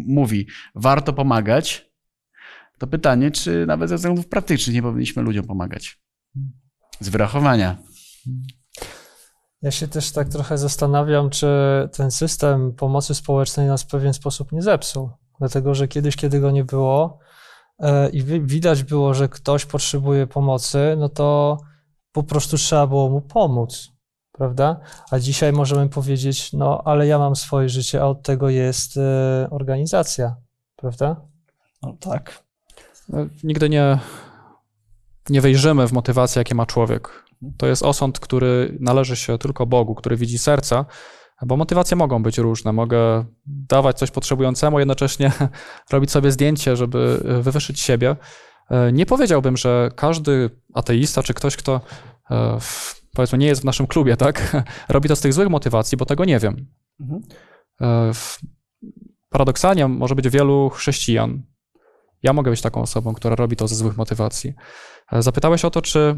mówi, 0.06 0.48
warto 0.76 1.14
pomagać, 1.14 1.94
to 2.78 2.88
pytanie, 2.88 3.32
czy 3.32 3.66
nawet 3.66 3.90
ze 3.90 3.96
względów 3.96 4.28
praktycznych 4.28 4.76
nie 4.76 4.82
powinniśmy 4.82 5.24
ludziom 5.24 5.46
pomagać. 5.46 6.00
Z 7.00 7.10
wyrachowania. 7.10 7.78
Ja 9.64 9.72
się 9.72 9.88
też 9.88 10.12
tak 10.12 10.30
trochę 10.30 10.58
zastanawiam, 10.58 11.30
czy 11.30 11.48
ten 11.92 12.12
system 12.12 12.74
pomocy 12.74 13.16
społecznej 13.16 13.68
nas 13.68 13.84
w 13.84 13.88
pewien 13.88 14.14
sposób 14.14 14.52
nie 14.52 14.62
zepsuł. 14.62 15.10
Dlatego, 15.40 15.76
że 15.76 15.88
kiedyś, 15.88 16.16
kiedy 16.16 16.40
go 16.40 16.52
nie 16.52 16.64
było 16.64 17.20
e, 17.80 18.10
i 18.10 18.24
widać 18.24 18.84
było, 18.84 19.14
że 19.14 19.30
ktoś 19.30 19.66
potrzebuje 19.66 20.28
pomocy, 20.28 20.96
no 20.98 21.10
to 21.10 21.58
po 22.12 22.24
prostu 22.24 22.58
trzeba 22.58 22.88
było 22.88 23.10
mu 23.10 23.22
pomóc, 23.22 23.92
prawda? 24.32 24.80
A 25.12 25.20
dzisiaj 25.20 25.54
możemy 25.54 25.90
powiedzieć, 25.90 26.54
no 26.54 26.82
ale 26.86 27.08
ja 27.08 27.20
mam 27.20 27.36
swoje 27.36 27.70
życie, 27.70 28.02
a 28.02 28.06
od 28.06 28.24
tego 28.24 28.50
jest 28.50 28.98
e, 28.98 29.48
organizacja, 29.50 30.36
prawda? 30.76 31.22
No 31.82 31.98
tak. 32.00 32.44
No, 33.10 33.18
nigdy 33.44 33.70
nie, 33.70 34.00
nie 35.30 35.42
wejrzymy 35.42 35.88
w 35.88 35.92
motywację, 35.92 36.40
jakie 36.40 36.56
ma 36.56 36.66
człowiek. 36.66 37.23
To 37.58 37.68
jest 37.68 37.84
osąd, 37.84 38.20
który 38.20 38.78
należy 38.80 39.16
się 39.16 39.38
tylko 39.38 39.66
Bogu, 39.66 39.96
który 39.96 40.18
widzi 40.18 40.38
serca, 40.38 40.86
bo 41.46 41.58
motywacje 41.58 41.98
mogą 41.98 42.24
być 42.24 42.38
różne. 42.38 42.74
Mogę 42.74 43.26
dawać 43.46 43.98
coś 43.98 44.12
potrzebującemu, 44.12 44.80
jednocześnie 44.80 45.32
robić 45.92 46.12
sobie 46.12 46.32
zdjęcie, 46.32 46.76
żeby 46.76 47.22
wywyższyć 47.42 47.80
siebie. 47.80 48.16
E, 48.70 48.92
nie 48.92 49.06
powiedziałbym, 49.06 49.58
że 49.58 49.92
każdy 49.96 50.50
ateista 50.74 51.24
czy 51.24 51.34
ktoś, 51.34 51.56
kto 51.56 51.82
e, 52.32 52.58
powiedzmy 53.14 53.38
nie 53.38 53.48
jest 53.48 53.62
w 53.62 53.66
naszym 53.66 53.88
klubie, 53.88 54.18
tak, 54.18 54.64
robi 54.90 55.10
to 55.10 55.16
z 55.16 55.22
tych 55.22 55.34
złych 55.34 55.50
motywacji, 55.50 55.98
bo 55.98 56.06
tego 56.06 56.26
nie 56.26 56.40
wiem. 56.40 56.68
Mhm. 57.00 57.22
E, 57.82 58.12
paradoksalnie 59.30 59.88
może 59.88 60.16
być 60.16 60.30
wielu 60.30 60.70
chrześcijan. 60.70 61.44
Ja 62.24 62.34
mogę 62.34 62.52
być 62.52 62.62
taką 62.62 62.82
osobą, 62.82 63.14
która 63.14 63.36
robi 63.36 63.56
to 63.56 63.68
ze 63.68 63.76
złych 63.76 63.98
motywacji. 63.98 64.54
Zapytałeś 65.12 65.66
o 65.66 65.70
to, 65.70 65.82
czy 65.82 66.18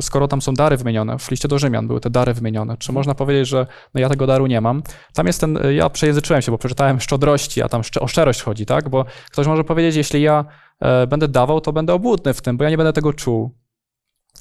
skoro 0.00 0.28
tam 0.28 0.42
są 0.42 0.54
dary 0.54 0.76
wymienione, 0.76 1.18
w 1.18 1.30
liście 1.30 1.48
do 1.48 1.58
Rzymian 1.58 1.86
były 1.86 2.00
te 2.00 2.10
dary 2.10 2.34
wymienione, 2.34 2.76
czy 2.76 2.92
można 2.92 3.14
powiedzieć, 3.14 3.48
że 3.48 3.66
no 3.94 4.00
ja 4.00 4.08
tego 4.08 4.26
daru 4.26 4.46
nie 4.46 4.60
mam? 4.60 4.82
Tam 5.14 5.26
jest 5.26 5.40
ten, 5.40 5.66
e, 5.66 5.74
ja 5.74 5.90
przejęzyczyłem 5.90 6.42
się, 6.42 6.52
bo 6.52 6.58
przeczytałem 6.58 7.00
szczodrości, 7.00 7.62
a 7.62 7.68
tam 7.68 7.82
o 8.00 8.08
szczerość 8.08 8.42
chodzi, 8.42 8.66
tak? 8.66 8.88
Bo 8.88 9.04
ktoś 9.30 9.46
może 9.46 9.64
powiedzieć, 9.64 9.96
jeśli 9.96 10.22
ja 10.22 10.44
e, 10.80 11.06
będę 11.06 11.28
dawał, 11.28 11.60
to 11.60 11.72
będę 11.72 11.94
obłudny 11.94 12.34
w 12.34 12.40
tym, 12.40 12.56
bo 12.56 12.64
ja 12.64 12.70
nie 12.70 12.76
będę 12.76 12.92
tego 12.92 13.12
czuł. 13.12 13.54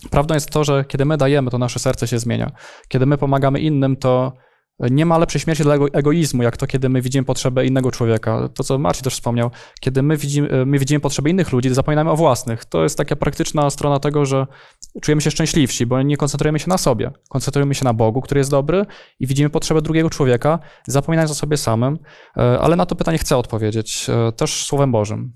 Prawdą 0.09 0.33
jest 0.33 0.49
to, 0.49 0.63
że 0.63 0.85
kiedy 0.85 1.05
my 1.05 1.17
dajemy, 1.17 1.51
to 1.51 1.57
nasze 1.57 1.79
serce 1.79 2.07
się 2.07 2.19
zmienia. 2.19 2.51
Kiedy 2.87 3.05
my 3.05 3.17
pomagamy 3.17 3.59
innym, 3.59 3.95
to 3.95 4.33
nie 4.79 5.05
ma 5.05 5.17
lepszej 5.17 5.41
śmierci 5.41 5.63
dla 5.63 5.75
egoizmu, 5.93 6.43
jak 6.43 6.57
to, 6.57 6.67
kiedy 6.67 6.89
my 6.89 7.01
widzimy 7.01 7.25
potrzebę 7.25 7.65
innego 7.65 7.91
człowieka. 7.91 8.49
To, 8.53 8.63
co 8.63 8.77
Marcin 8.77 9.03
też 9.03 9.13
wspomniał, 9.13 9.51
kiedy 9.79 10.03
my 10.03 10.17
widzimy, 10.17 10.65
my 10.65 10.79
widzimy 10.79 10.99
potrzeby 10.99 11.29
innych 11.29 11.51
ludzi, 11.51 11.73
zapominamy 11.73 12.11
o 12.11 12.15
własnych. 12.15 12.65
To 12.65 12.83
jest 12.83 12.97
taka 12.97 13.15
praktyczna 13.15 13.69
strona 13.69 13.99
tego, 13.99 14.25
że 14.25 14.47
czujemy 15.01 15.21
się 15.21 15.31
szczęśliwsi, 15.31 15.85
bo 15.85 16.01
nie 16.01 16.17
koncentrujemy 16.17 16.59
się 16.59 16.69
na 16.69 16.77
sobie. 16.77 17.11
Koncentrujemy 17.29 17.75
się 17.75 17.85
na 17.85 17.93
Bogu, 17.93 18.21
który 18.21 18.39
jest 18.39 18.51
dobry 18.51 18.85
i 19.19 19.27
widzimy 19.27 19.49
potrzebę 19.49 19.81
drugiego 19.81 20.09
człowieka, 20.09 20.59
zapominając 20.87 21.31
o 21.31 21.35
sobie 21.35 21.57
samym. 21.57 21.99
E, 22.37 22.59
ale 22.59 22.75
na 22.75 22.85
to 22.85 22.95
pytanie 22.95 23.17
chcę 23.17 23.37
odpowiedzieć 23.37 24.07
e, 24.09 24.31
też 24.31 24.65
Słowem 24.65 24.91
Bożym. 24.91 25.33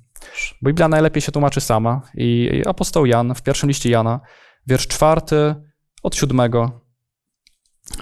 Biblia 0.64 0.88
najlepiej 0.88 1.22
się 1.22 1.32
tłumaczy 1.32 1.62
sama 1.62 2.02
i 2.16 2.62
apostoł 2.68 3.06
Jan 3.06 3.36
w 3.36 3.42
pierwszym 3.42 3.70
liście 3.70 3.90
Jana, 3.90 4.20
wiersz 4.68 4.88
czwarty 4.88 5.56
od 6.04 6.16
siódmego 6.16 6.81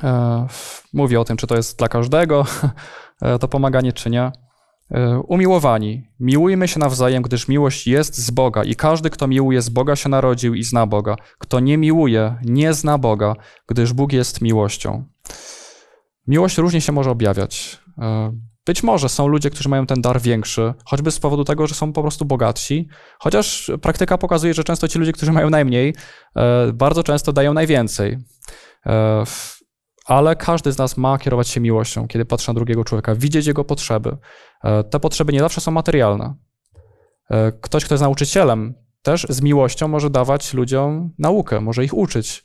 E, 0.03 0.47
mówi 0.93 1.17
o 1.17 1.25
tym, 1.25 1.37
czy 1.37 1.47
to 1.47 1.55
jest 1.55 1.77
dla 1.77 1.87
każdego, 1.87 2.45
e, 3.21 3.39
to 3.39 3.47
pomaganie, 3.47 3.93
czy 3.93 4.09
nie. 4.09 4.31
E, 4.91 5.19
umiłowani, 5.19 6.07
miłujmy 6.19 6.67
się 6.67 6.79
nawzajem, 6.79 7.23
gdyż 7.23 7.47
miłość 7.47 7.87
jest 7.87 8.17
z 8.17 8.31
Boga 8.31 8.63
i 8.63 8.75
każdy, 8.75 9.09
kto 9.09 9.27
miłuje 9.27 9.61
z 9.61 9.69
Boga, 9.69 9.95
się 9.95 10.09
narodził 10.09 10.53
i 10.53 10.63
zna 10.63 10.87
Boga. 10.87 11.15
Kto 11.37 11.59
nie 11.59 11.77
miłuje, 11.77 12.35
nie 12.45 12.73
zna 12.73 12.97
Boga, 12.97 13.35
gdyż 13.67 13.93
Bóg 13.93 14.13
jest 14.13 14.41
miłością. 14.41 15.05
Miłość 16.27 16.57
różnie 16.57 16.81
się 16.81 16.91
może 16.91 17.11
objawiać. 17.11 17.81
Być 18.65 18.83
może 18.83 19.09
są 19.09 19.27
ludzie, 19.27 19.49
którzy 19.49 19.69
mają 19.69 19.85
ten 19.85 20.01
dar 20.01 20.21
większy, 20.21 20.73
choćby 20.85 21.11
z 21.11 21.19
powodu 21.19 21.43
tego, 21.43 21.67
że 21.67 21.75
są 21.75 21.93
po 21.93 22.01
prostu 22.01 22.25
bogatsi, 22.25 22.87
chociaż 23.19 23.71
praktyka 23.81 24.17
pokazuje, 24.17 24.53
że 24.53 24.63
często 24.63 24.87
ci 24.87 24.99
ludzie, 24.99 25.13
którzy 25.13 25.31
mają 25.31 25.49
najmniej, 25.49 25.95
bardzo 26.73 27.03
często 27.03 27.33
dają 27.33 27.53
najwięcej 27.53 28.17
ale 30.09 30.35
każdy 30.35 30.71
z 30.71 30.77
nas 30.77 30.97
ma 30.97 31.17
kierować 31.17 31.47
się 31.47 31.59
miłością, 31.59 32.07
kiedy 32.07 32.25
patrzy 32.25 32.49
na 32.49 32.53
drugiego 32.53 32.83
człowieka, 32.83 33.15
widzieć 33.15 33.47
jego 33.47 33.63
potrzeby. 33.63 34.17
E, 34.63 34.83
te 34.83 34.99
potrzeby 34.99 35.33
nie 35.33 35.39
zawsze 35.39 35.61
są 35.61 35.71
materialne. 35.71 36.35
E, 37.29 37.51
ktoś, 37.51 37.85
kto 37.85 37.93
jest 37.93 38.01
nauczycielem, 38.01 38.73
też 39.01 39.25
z 39.29 39.41
miłością 39.41 39.87
może 39.87 40.09
dawać 40.09 40.53
ludziom 40.53 41.09
naukę, 41.19 41.61
może 41.61 41.83
ich 41.83 41.93
uczyć. 41.93 42.43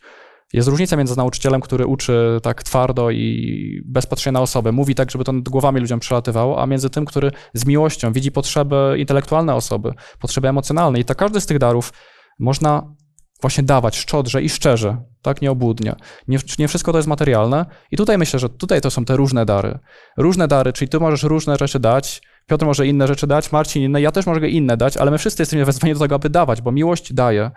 Jest 0.52 0.68
różnica 0.68 0.96
między 0.96 1.16
nauczycielem, 1.16 1.60
który 1.60 1.86
uczy 1.86 2.40
tak 2.42 2.62
twardo 2.62 3.10
i 3.10 3.82
bez 3.86 4.06
patrzenia 4.06 4.32
na 4.32 4.40
osobę, 4.40 4.72
mówi 4.72 4.94
tak, 4.94 5.10
żeby 5.10 5.24
to 5.24 5.32
nad 5.32 5.48
głowami 5.48 5.80
ludziom 5.80 6.00
przelatywało, 6.00 6.62
a 6.62 6.66
między 6.66 6.90
tym, 6.90 7.04
który 7.04 7.30
z 7.54 7.66
miłością 7.66 8.12
widzi 8.12 8.32
potrzeby 8.32 8.96
intelektualne 8.98 9.54
osoby, 9.54 9.94
potrzeby 10.20 10.48
emocjonalne. 10.48 11.00
I 11.00 11.04
tak 11.04 11.16
każdy 11.16 11.40
z 11.40 11.46
tych 11.46 11.58
darów 11.58 11.92
można 12.38 12.94
właśnie 13.40 13.64
dawać 13.64 13.96
szczodrze 13.96 14.42
i 14.42 14.48
szczerze, 14.48 14.96
tak 15.22 15.42
nieobłudnie. 15.42 15.94
Nie, 16.28 16.38
nie 16.58 16.68
wszystko 16.68 16.92
to 16.92 16.98
jest 16.98 17.08
materialne 17.08 17.66
i 17.90 17.96
tutaj 17.96 18.18
myślę, 18.18 18.38
że 18.38 18.48
tutaj 18.48 18.80
to 18.80 18.90
są 18.90 19.04
te 19.04 19.16
różne 19.16 19.46
dary. 19.46 19.78
Różne 20.16 20.48
dary, 20.48 20.72
czyli 20.72 20.88
ty 20.88 21.00
możesz 21.00 21.22
różne 21.22 21.56
rzeczy 21.56 21.80
dać, 21.80 22.22
Piotr 22.46 22.66
może 22.66 22.86
inne 22.86 23.06
rzeczy 23.06 23.26
dać, 23.26 23.52
Marcin 23.52 23.82
inne, 23.82 24.00
ja 24.00 24.12
też 24.12 24.26
mogę 24.26 24.48
inne 24.48 24.76
dać, 24.76 24.96
ale 24.96 25.10
my 25.10 25.18
wszyscy 25.18 25.42
jesteśmy 25.42 25.64
wezwani 25.64 25.94
do 25.94 26.00
tego, 26.00 26.14
aby 26.14 26.30
dawać, 26.30 26.62
bo 26.62 26.72
miłość 26.72 27.12
daje. 27.12 27.50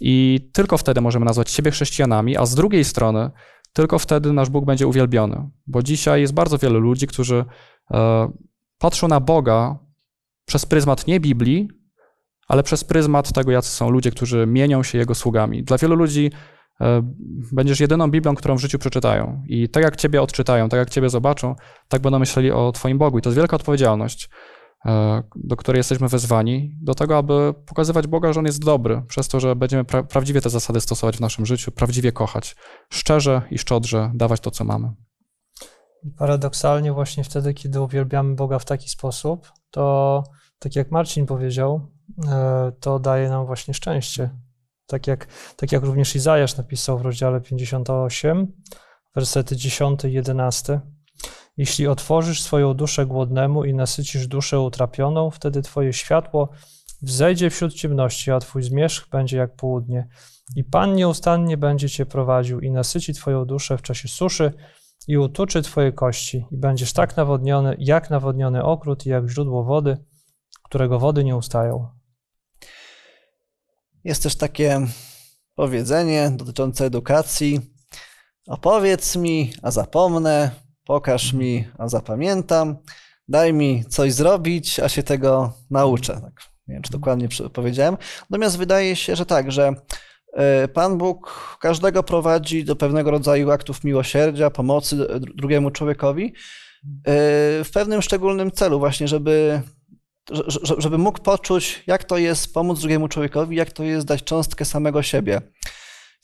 I 0.00 0.40
tylko 0.52 0.78
wtedy 0.78 1.00
możemy 1.00 1.24
nazwać 1.24 1.50
siebie 1.50 1.70
chrześcijanami, 1.70 2.36
a 2.36 2.46
z 2.46 2.54
drugiej 2.54 2.84
strony 2.84 3.30
tylko 3.72 3.98
wtedy 3.98 4.32
nasz 4.32 4.50
Bóg 4.50 4.64
będzie 4.64 4.86
uwielbiony. 4.86 5.50
Bo 5.66 5.82
dzisiaj 5.82 6.20
jest 6.20 6.34
bardzo 6.34 6.58
wielu 6.58 6.80
ludzi, 6.80 7.06
którzy 7.06 7.44
e, 7.90 8.28
patrzą 8.78 9.08
na 9.08 9.20
Boga 9.20 9.78
przez 10.44 10.66
pryzmat 10.66 11.06
nie 11.06 11.20
Biblii, 11.20 11.68
ale 12.48 12.62
przez 12.62 12.84
pryzmat 12.84 13.32
tego, 13.32 13.50
jacy 13.50 13.70
są 13.70 13.90
ludzie, 13.90 14.10
którzy 14.10 14.46
mienią 14.46 14.82
się 14.82 14.98
Jego 14.98 15.14
sługami. 15.14 15.64
Dla 15.64 15.78
wielu 15.78 15.96
ludzi 15.96 16.30
e, 16.80 17.02
będziesz 17.52 17.80
jedyną 17.80 18.10
Biblią, 18.10 18.34
którą 18.34 18.56
w 18.56 18.60
życiu 18.60 18.78
przeczytają. 18.78 19.42
I 19.46 19.68
tak 19.68 19.84
jak 19.84 19.96
Ciebie 19.96 20.22
odczytają, 20.22 20.68
tak 20.68 20.78
jak 20.78 20.90
Ciebie 20.90 21.08
zobaczą, 21.08 21.54
tak 21.88 22.02
będą 22.02 22.18
myśleli 22.18 22.52
o 22.52 22.72
Twoim 22.72 22.98
Bogu. 22.98 23.18
I 23.18 23.22
to 23.22 23.28
jest 23.28 23.36
wielka 23.36 23.56
odpowiedzialność, 23.56 24.30
e, 24.86 25.22
do 25.36 25.56
której 25.56 25.78
jesteśmy 25.78 26.08
wezwani, 26.08 26.76
do 26.82 26.94
tego, 26.94 27.18
aby 27.18 27.54
pokazywać 27.66 28.06
Boga, 28.06 28.32
że 28.32 28.40
On 28.40 28.46
jest 28.46 28.64
dobry, 28.64 29.02
przez 29.08 29.28
to, 29.28 29.40
że 29.40 29.56
będziemy 29.56 29.84
pra 29.84 30.02
prawdziwie 30.02 30.40
te 30.40 30.50
zasady 30.50 30.80
stosować 30.80 31.16
w 31.16 31.20
naszym 31.20 31.46
życiu, 31.46 31.72
prawdziwie 31.72 32.12
kochać, 32.12 32.56
szczerze 32.90 33.42
i 33.50 33.58
szczodrze 33.58 34.12
dawać 34.14 34.40
to, 34.40 34.50
co 34.50 34.64
mamy. 34.64 34.92
Paradoksalnie, 36.18 36.92
właśnie 36.92 37.24
wtedy, 37.24 37.54
kiedy 37.54 37.80
uwielbiamy 37.80 38.34
Boga 38.34 38.58
w 38.58 38.64
taki 38.64 38.88
sposób, 38.88 39.52
to 39.70 40.22
tak 40.58 40.76
jak 40.76 40.90
Marcin 40.90 41.26
powiedział, 41.26 41.97
to 42.80 42.98
daje 42.98 43.28
nam 43.28 43.46
właśnie 43.46 43.74
szczęście. 43.74 44.30
Tak 44.86 45.06
jak, 45.06 45.26
tak 45.56 45.72
jak 45.72 45.82
również 45.82 46.16
Izajasz 46.16 46.56
napisał 46.56 46.98
w 46.98 47.02
rozdziale 47.02 47.40
58, 47.40 48.52
wersety 49.14 49.56
10 49.56 50.04
i 50.04 50.12
11. 50.12 50.80
Jeśli 51.56 51.86
otworzysz 51.86 52.42
swoją 52.42 52.74
duszę 52.74 53.06
głodnemu 53.06 53.64
i 53.64 53.74
nasycisz 53.74 54.26
duszę 54.26 54.60
utrapioną, 54.60 55.30
wtedy 55.30 55.62
twoje 55.62 55.92
światło 55.92 56.48
wzejdzie 57.02 57.50
wśród 57.50 57.74
ciemności, 57.74 58.30
a 58.30 58.38
twój 58.38 58.62
zmierzch 58.62 59.08
będzie 59.08 59.36
jak 59.36 59.56
południe. 59.56 60.08
I 60.56 60.64
Pan 60.64 60.94
nieustannie 60.94 61.56
będzie 61.56 61.88
cię 61.88 62.06
prowadził 62.06 62.60
i 62.60 62.70
nasyci 62.70 63.14
twoją 63.14 63.44
duszę 63.44 63.78
w 63.78 63.82
czasie 63.82 64.08
suszy 64.08 64.52
i 65.08 65.18
utuczy 65.18 65.62
twoje 65.62 65.92
kości. 65.92 66.44
I 66.50 66.56
będziesz 66.56 66.92
tak 66.92 67.16
nawodniony, 67.16 67.76
jak 67.78 68.10
nawodniony 68.10 68.64
okrót 68.64 69.06
i 69.06 69.08
jak 69.08 69.28
źródło 69.28 69.64
wody, 69.64 69.96
którego 70.64 70.98
wody 70.98 71.24
nie 71.24 71.36
ustają. 71.36 71.97
Jest 74.04 74.22
też 74.22 74.36
takie 74.36 74.80
powiedzenie 75.54 76.30
dotyczące 76.36 76.86
edukacji. 76.86 77.60
Opowiedz 78.46 79.16
mi, 79.16 79.52
a 79.62 79.70
zapomnę, 79.70 80.50
pokaż 80.84 81.32
mi, 81.32 81.68
a 81.78 81.88
zapamiętam, 81.88 82.76
daj 83.28 83.52
mi 83.52 83.84
coś 83.84 84.12
zrobić, 84.12 84.80
a 84.80 84.88
się 84.88 85.02
tego 85.02 85.52
nauczę. 85.70 86.20
Tak, 86.20 86.32
nie 86.68 86.74
wiem, 86.74 86.82
czy 86.82 86.92
dokładnie 86.92 87.28
powiedziałem. 87.52 87.96
Natomiast 88.30 88.58
wydaje 88.58 88.96
się, 88.96 89.16
że 89.16 89.26
tak, 89.26 89.52
że 89.52 89.74
E, 90.32 90.68
Pan 90.68 90.98
Bóg 90.98 91.56
każdego 91.60 92.02
prowadzi 92.02 92.64
do 92.64 92.76
pewnego 92.76 93.10
rodzaju 93.10 93.50
aktów 93.50 93.84
miłosierdzia, 93.84 94.50
pomocy 94.50 94.96
dru- 94.96 95.34
drugiemu 95.36 95.70
człowiekowi 95.70 96.24
e, 96.26 96.32
w 97.64 97.70
pewnym 97.74 98.02
szczególnym 98.02 98.50
celu, 98.52 98.78
właśnie, 98.78 99.08
żeby, 99.08 99.30
że- 99.52 99.62
że- 99.62 99.77
żeby 100.78 100.98
mógł 100.98 101.18
poczuć, 101.22 101.82
jak 101.86 102.04
to 102.04 102.18
jest 102.18 102.54
pomóc 102.54 102.80
drugiemu 102.80 103.08
człowiekowi, 103.08 103.56
jak 103.56 103.72
to 103.72 103.84
jest 103.84 104.06
dać 104.06 104.24
cząstkę 104.24 104.64
samego 104.64 105.02
siebie. 105.02 105.40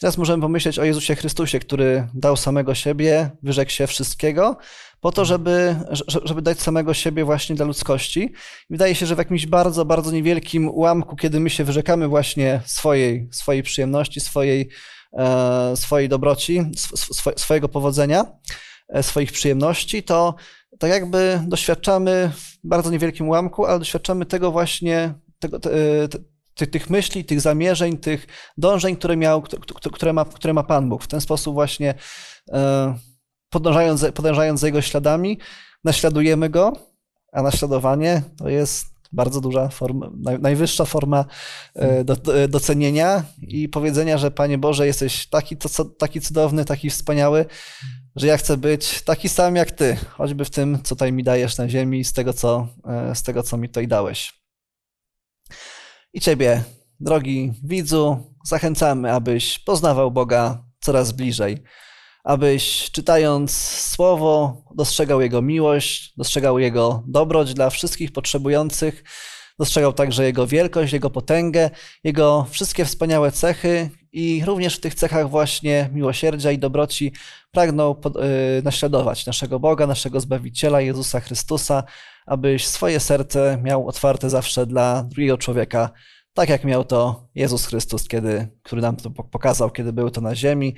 Teraz 0.01 0.19
możemy 0.19 0.43
pomyśleć 0.43 0.79
o 0.79 0.85
Jezusie 0.85 1.15
Chrystusie, 1.15 1.59
który 1.61 2.09
dał 2.15 2.37
samego 2.37 2.75
siebie, 2.75 3.31
wyrzekł 3.43 3.71
się 3.71 3.87
wszystkiego, 3.87 4.57
po 5.01 5.13
to, 5.13 5.25
żeby, 5.25 5.77
że- 5.91 6.21
żeby 6.25 6.43
dać 6.43 6.61
samego 6.61 6.95
siebie 6.95 7.25
właśnie 7.25 7.57
dla 7.57 7.67
ludzkości. 7.67 8.21
I 8.71 8.71
wydaje 8.71 8.95
się, 8.95 9.07
że 9.07 9.15
w 9.15 9.19
jakimś 9.19 9.47
bardzo, 9.47 9.85
bardzo 9.85 10.11
niewielkim 10.11 10.69
ułamku, 10.69 11.17
kiedy 11.17 11.41
my 11.41 11.51
się 11.51 11.65
wyrzekamy 11.65 12.09
właśnie 12.09 12.61
swojej, 12.65 13.29
swojej 13.33 13.63
przyjemności, 13.63 14.21
swojej, 14.21 14.69
e, 15.19 15.77
swojej 15.77 16.09
dobroci, 16.09 16.63
sw, 16.93 17.33
swojego 17.37 17.69
powodzenia, 17.69 18.25
e, 18.89 19.03
swoich 19.03 19.33
przyjemności, 19.33 20.03
to 20.03 20.35
tak 20.79 20.91
jakby 20.91 21.41
doświadczamy 21.47 22.31
w 22.35 22.59
bardzo 22.65 22.91
niewielkim 22.91 23.29
ułamku, 23.29 23.67
ale 23.67 23.79
doświadczamy 23.79 24.27
tego 24.27 24.53
właśnie, 24.53 25.15
tego, 25.39 25.61
te, 25.61 25.71
tych, 26.55 26.71
tych 26.71 26.91
myśli, 26.91 27.25
tych 27.25 27.41
zamierzeń, 27.41 27.99
tych 27.99 28.27
dążeń, 28.59 28.97
które, 28.97 29.17
miał, 29.17 29.43
które- 29.93 30.13
ma, 30.13 30.25
które 30.25 30.53
ma 30.53 30.63
Pan 30.63 30.89
Bóg. 30.89 31.05
W 31.05 31.09
ten 31.09 31.21
sposób 31.21 31.55
właśnie 31.55 31.95
e, 32.53 32.95
podążając, 33.51 34.07
podążając 34.15 34.61
za 34.61 34.67
Jego 34.67 34.83
śladami, 34.83 35.39
naśladujemy 35.85 36.51
Go, 36.51 36.73
a 37.33 37.43
naśladowanie 37.43 38.23
to 38.39 38.49
jest 38.49 38.87
bardzo 39.13 39.41
duża 39.41 39.69
forma, 39.69 40.11
naj, 40.17 40.39
najwyższa 40.41 40.85
forma 40.85 41.25
e, 41.75 42.05
do, 42.05 42.17
docenienia 42.49 43.25
i 43.39 43.69
powiedzenia, 43.69 44.19
że 44.19 44.31
Panie 44.31 44.59
Boże, 44.59 44.87
jesteś 44.87 45.27
taki, 45.27 45.57
taki 45.99 46.21
cudowny, 46.21 46.65
taki 46.65 46.91
wspaniały, 46.91 47.47
że 48.17 48.27
ja 48.27 48.37
chcę 48.37 48.57
być 48.57 49.03
taki 49.03 49.29
sam 49.29 49.57
jak 49.57 49.71
Ty, 49.71 49.97
choćby 50.11 50.45
w 50.45 50.51
tym, 50.51 50.83
co 50.83 50.95
tutaj 50.95 51.13
mi 51.13 51.25
dajesz 51.25 51.59
na 51.59 51.69
ziemi, 51.69 52.05
z 52.05 52.13
tego, 52.13 52.33
co, 52.33 52.69
e, 52.89 53.15
z 53.15 53.23
tego, 53.23 53.43
co 53.43 53.57
mi 53.57 53.69
tutaj 53.69 53.89
dałeś. 53.89 54.33
I 56.13 56.21
Ciebie, 56.21 56.65
drogi 57.01 57.53
widzu, 57.65 58.35
zachęcamy, 58.45 59.13
abyś 59.13 59.59
poznawał 59.59 60.11
Boga 60.11 60.65
coraz 60.81 61.13
bliżej, 61.13 61.63
abyś 62.25 62.91
czytając 62.91 63.57
Słowo 63.81 64.65
dostrzegał 64.75 65.21
Jego 65.21 65.43
miłość, 65.43 66.13
dostrzegał 66.17 66.59
Jego 66.59 67.03
dobroć 67.07 67.55
dla 67.55 67.71
wszystkich 67.71 68.13
potrzebujących, 68.13 69.05
dostrzegał 69.59 69.93
także 69.93 70.25
Jego 70.25 70.47
wielkość, 70.47 70.93
Jego 70.93 71.11
potęgę, 71.11 71.71
Jego 72.05 72.47
wszystkie 72.51 72.85
wspaniałe 72.85 73.33
cechy 73.33 73.91
i 74.15 74.45
również 74.45 74.77
w 74.77 74.81
tych 74.81 74.95
cechach 74.95 75.31
właśnie 75.31 75.91
miłosierdzia 75.93 76.53
i 76.53 76.59
dobroci 76.59 77.13
pragnął 77.53 78.01
y, 78.59 78.63
naśladować 78.63 79.27
naszego 79.27 79.61
Boga, 79.61 79.87
naszego 79.87 80.21
Zbawiciela 80.21 80.81
Jezusa 80.81 81.21
Chrystusa, 81.21 81.85
abyś 82.27 82.67
swoje 82.67 83.01
serce 83.01 83.59
miał 83.63 83.89
otwarte 83.89 84.31
zawsze 84.31 84.67
dla 84.67 85.05
drugiego 85.05 85.39
człowieka, 85.39 85.91
tak 86.35 86.49
jak 86.49 86.65
miał 86.65 86.85
to 86.85 87.29
Jezus 87.35 87.67
Chrystus, 87.67 88.09
kiedy, 88.09 88.49
który 88.63 88.83
nam 88.83 88.97
to 88.97 89.11
po- 89.11 89.25
pokazał, 89.25 89.71
kiedy 89.71 89.93
był 89.93 90.11
to 90.11 90.21
na 90.21 90.35
ziemi 90.35 90.75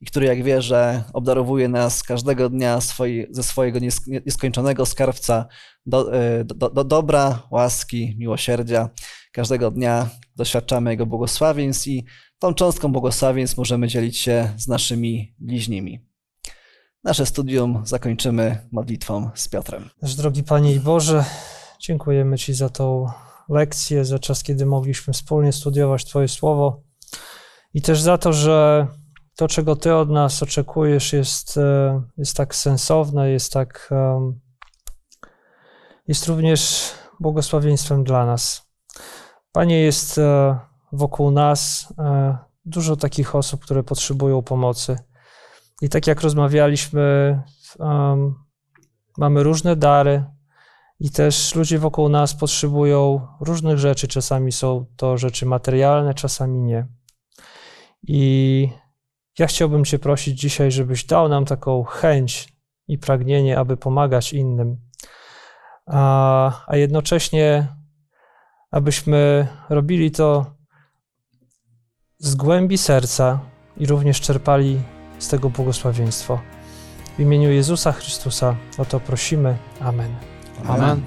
i 0.00 0.06
który, 0.06 0.26
jak 0.26 0.42
wierzę, 0.42 1.04
obdarowuje 1.12 1.68
nas 1.68 2.02
każdego 2.02 2.48
dnia 2.48 2.80
swoi, 2.80 3.26
ze 3.30 3.42
swojego 3.42 3.78
nies- 3.78 4.22
nieskończonego 4.26 4.86
skarbca 4.86 5.46
do, 5.86 6.16
y, 6.40 6.44
do, 6.44 6.70
do 6.70 6.84
dobra, 6.84 7.42
łaski, 7.50 8.14
miłosierdzia. 8.18 8.88
Każdego 9.32 9.70
dnia 9.70 10.08
doświadczamy 10.36 10.90
Jego 10.90 11.06
błogosławieństw 11.06 11.86
i 11.86 12.04
tą 12.38 12.54
cząstką 12.54 12.92
błogosławieństw 12.92 13.56
możemy 13.56 13.88
dzielić 13.88 14.16
się 14.16 14.52
z 14.56 14.68
naszymi 14.68 15.34
bliźnimi. 15.38 16.08
Nasze 17.04 17.26
studium 17.26 17.82
zakończymy 17.84 18.68
modlitwą 18.72 19.30
z 19.34 19.48
Piotrem. 19.48 19.90
Nasz 20.02 20.14
drogi 20.14 20.42
Panie 20.42 20.74
i 20.74 20.80
Boże, 20.80 21.24
dziękujemy 21.80 22.38
Ci 22.38 22.54
za 22.54 22.68
tą 22.68 23.06
lekcję, 23.48 24.04
za 24.04 24.18
czas, 24.18 24.42
kiedy 24.42 24.66
mogliśmy 24.66 25.12
wspólnie 25.12 25.52
studiować 25.52 26.04
Twoje 26.04 26.28
słowo 26.28 26.82
i 27.74 27.82
też 27.82 28.00
za 28.00 28.18
to, 28.18 28.32
że 28.32 28.86
to, 29.36 29.48
czego 29.48 29.76
Ty 29.76 29.94
od 29.94 30.10
nas 30.10 30.42
oczekujesz, 30.42 31.12
jest, 31.12 31.58
e, 31.58 32.02
jest 32.18 32.36
tak 32.36 32.54
sensowne, 32.54 33.30
jest 33.30 33.52
tak. 33.52 33.90
jest 36.08 36.26
również 36.26 36.92
błogosławieństwem 37.20 38.04
dla 38.04 38.26
nas. 38.26 38.62
Panie, 39.52 39.80
jest 39.80 40.18
e, 40.18 40.58
wokół 40.92 41.30
nas 41.30 41.92
e, 41.98 42.38
dużo 42.64 42.96
takich 42.96 43.34
osób, 43.34 43.64
które 43.64 43.82
potrzebują 43.82 44.42
pomocy. 44.42 44.98
I 45.82 45.88
tak 45.88 46.06
jak 46.06 46.20
rozmawialiśmy, 46.20 47.42
em, 47.80 48.34
mamy 49.18 49.42
różne 49.42 49.76
dary 49.76 50.24
i 51.00 51.10
też 51.10 51.54
ludzie 51.54 51.78
wokół 51.78 52.08
nas 52.08 52.34
potrzebują 52.34 53.26
różnych 53.40 53.78
rzeczy. 53.78 54.08
Czasami 54.08 54.52
są 54.52 54.86
to 54.96 55.16
rzeczy 55.16 55.46
materialne, 55.46 56.14
czasami 56.14 56.60
nie. 56.60 56.86
I 58.02 58.68
ja 59.38 59.46
chciałbym 59.46 59.84
Cię 59.84 59.98
prosić 59.98 60.40
dzisiaj, 60.40 60.72
żebyś 60.72 61.04
dał 61.04 61.28
nam 61.28 61.44
taką 61.44 61.84
chęć 61.84 62.52
i 62.88 62.98
pragnienie, 62.98 63.58
aby 63.58 63.76
pomagać 63.76 64.32
innym, 64.32 64.76
a, 65.86 66.64
a 66.66 66.76
jednocześnie, 66.76 67.68
abyśmy 68.70 69.48
robili 69.68 70.10
to 70.10 70.57
z 72.20 72.34
głębi 72.34 72.78
serca 72.78 73.38
i 73.76 73.86
również 73.86 74.20
czerpali 74.20 74.80
z 75.18 75.28
tego 75.28 75.50
błogosławieństwo. 75.50 76.40
W 77.16 77.20
imieniu 77.20 77.50
Jezusa 77.50 77.92
Chrystusa 77.92 78.56
o 78.78 78.84
to 78.84 79.00
prosimy. 79.00 79.56
Amen. 79.80 80.14
Amen. 80.68 81.02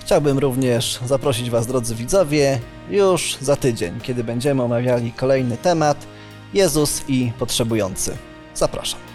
Chciałbym 0.00 0.38
również 0.38 1.00
zaprosić 1.06 1.50
Was, 1.50 1.66
drodzy 1.66 1.94
widzowie, 1.94 2.60
już 2.90 3.38
za 3.40 3.56
tydzień, 3.56 4.00
kiedy 4.00 4.24
będziemy 4.24 4.62
omawiali 4.62 5.12
kolejny 5.12 5.56
temat 5.56 6.06
Jezus 6.54 7.02
i 7.08 7.32
potrzebujący. 7.38 8.16
Zapraszam. 8.54 9.13